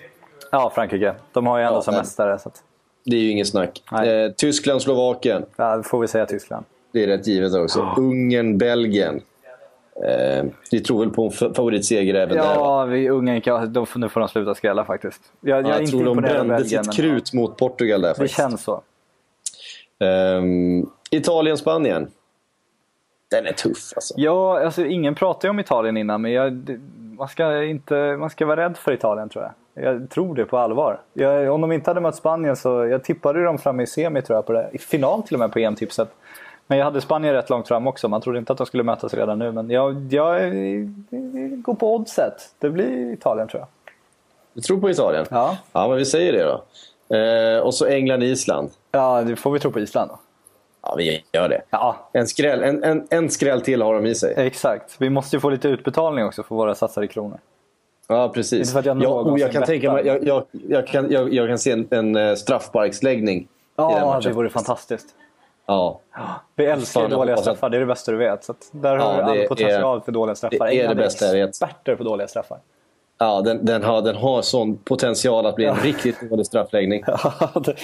[0.53, 1.15] Ja, Frankrike.
[1.33, 2.39] De har ju ändå Ja, som mästare.
[2.39, 2.63] Så att,
[3.05, 3.83] Det är ju inget snack.
[3.93, 5.45] Eh, Tyskland, Slovakien.
[5.57, 6.65] ja, då får vi säga Tyskland.
[6.93, 7.95] Det är rätt givet också.
[7.99, 9.21] Ungern, Belgien.
[10.09, 12.45] Eh, vi tror väl på en fa- favoritseger även där.
[12.45, 12.53] va?
[12.55, 15.23] Ja, vi Ungern, kan- de, nu får de sluta skrälla faktiskt.
[15.41, 18.15] Jag, jag är Jag inte tror de brände sitt men krut mot Portugal där Det
[18.15, 18.37] faktiskt.
[18.37, 18.83] känns så.
[20.01, 22.11] Ehm, Italien, Spanien.
[23.31, 24.15] Den är tuff alltså.
[24.17, 26.81] Ja, alltså ingen pratade om Italien innan, men jag, det,
[27.19, 29.85] man, ska inte, man ska vara rädd för Italien tror jag.
[29.85, 31.01] Jag tror det på allvar.
[31.13, 34.37] Jag, om de inte hade mött Spanien så, jag tippade dem fram i semi tror
[34.37, 34.69] jag, på det.
[34.73, 36.09] i final till och med på EM-tipset.
[36.71, 39.15] Men jag hade Spanien rätt långt fram också, man trodde inte att de skulle mötas
[39.15, 39.53] redan nu.
[39.53, 42.35] Men jag, jag, jag går på oddset.
[42.59, 43.69] Det blir Italien tror jag.
[44.53, 45.27] Du tror på Italien?
[45.31, 46.65] Ja, Ja, men vi säger det då.
[47.17, 48.71] Eh, och så England, Island.
[48.93, 50.19] ja det får vi tro på Island då.
[50.83, 51.63] Ja, vi gör det.
[51.71, 54.35] Ja, En skräll, en, en, en skräll till har de i sig.
[54.37, 54.97] exakt.
[54.99, 57.39] Vi måste ju få lite utbetalning också för våra satsade kronor.
[58.09, 58.59] Ja, precis.
[58.59, 61.33] Inte för att jag ja, och jag kan tänka mig, jag, jag, jag, kan, jag,
[61.35, 63.47] jag kan se en, en eh, straffsparksläggning i
[63.77, 64.29] den Ja, matchen.
[64.31, 65.07] det vore fantastiskt.
[65.69, 66.01] Ja,
[66.57, 68.45] Vi älskar ju dåliga hoppas att- straffar, det är det bästa du vet.
[68.45, 70.59] Så där Ja, har du det all potential är- för dåliga straffar.
[70.59, 71.49] det är det England bästa jag vet.
[71.49, 72.59] experter på dåliga straffar.
[73.21, 77.03] ja den, den, har, den har sån potential att bli en riktigt dålig straffläggning.
[77.65, 77.75] det-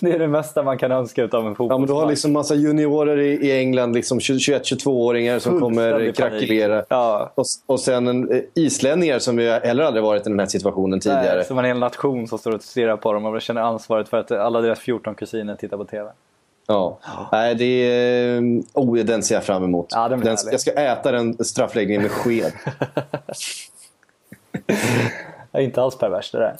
[0.00, 1.88] det är det mesta man kan önska av en Ja, men fotbollsmatch.
[1.88, 6.84] du har liksom massa juniorer i, i England, liksom 21-22-åringar som kommer krackelera.
[6.88, 7.32] Ja.
[7.34, 11.00] Och, och sen en, eh, islänningar som ju heller aldrig varit i den här situationen
[11.00, 11.36] tidigare.
[11.36, 14.16] Nej, som en hel nation som står och stirrar på dem och känner ansvaret för
[14.16, 16.10] att alla deras 14 kusiner tittar på TV.
[16.72, 16.98] Ja.
[17.32, 18.40] Nej, det är...
[18.74, 19.86] Oh, den ser jag fram emot.
[19.90, 22.52] Ja, den den, jag ska äta den straffläggningen med sked.
[25.58, 26.56] Inte alls perverst det där.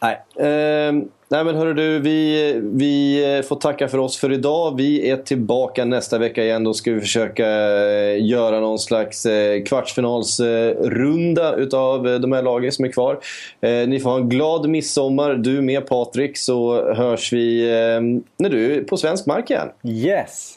[0.00, 0.24] Nej.
[0.36, 4.76] Ehm, nej men hörru du, vi, vi får tacka för oss för idag.
[4.76, 6.64] Vi är tillbaka nästa vecka igen.
[6.64, 12.72] Då ska vi försöka eh, göra någon slags eh, kvartsfinalsrunda utav eh, de här lagen
[12.72, 13.20] som är kvar.
[13.60, 18.00] Eh, ni får ha en glad midsommar, du med Patrik, så hörs vi eh,
[18.36, 19.68] när du är på svensk mark igen.
[19.84, 20.54] Yes!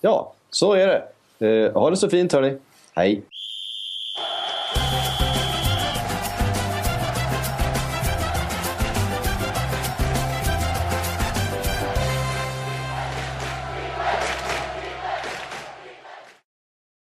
[0.00, 1.02] Ja, så är det.
[1.38, 2.56] Eh, ha det så fint hörni.
[2.94, 3.22] Hej!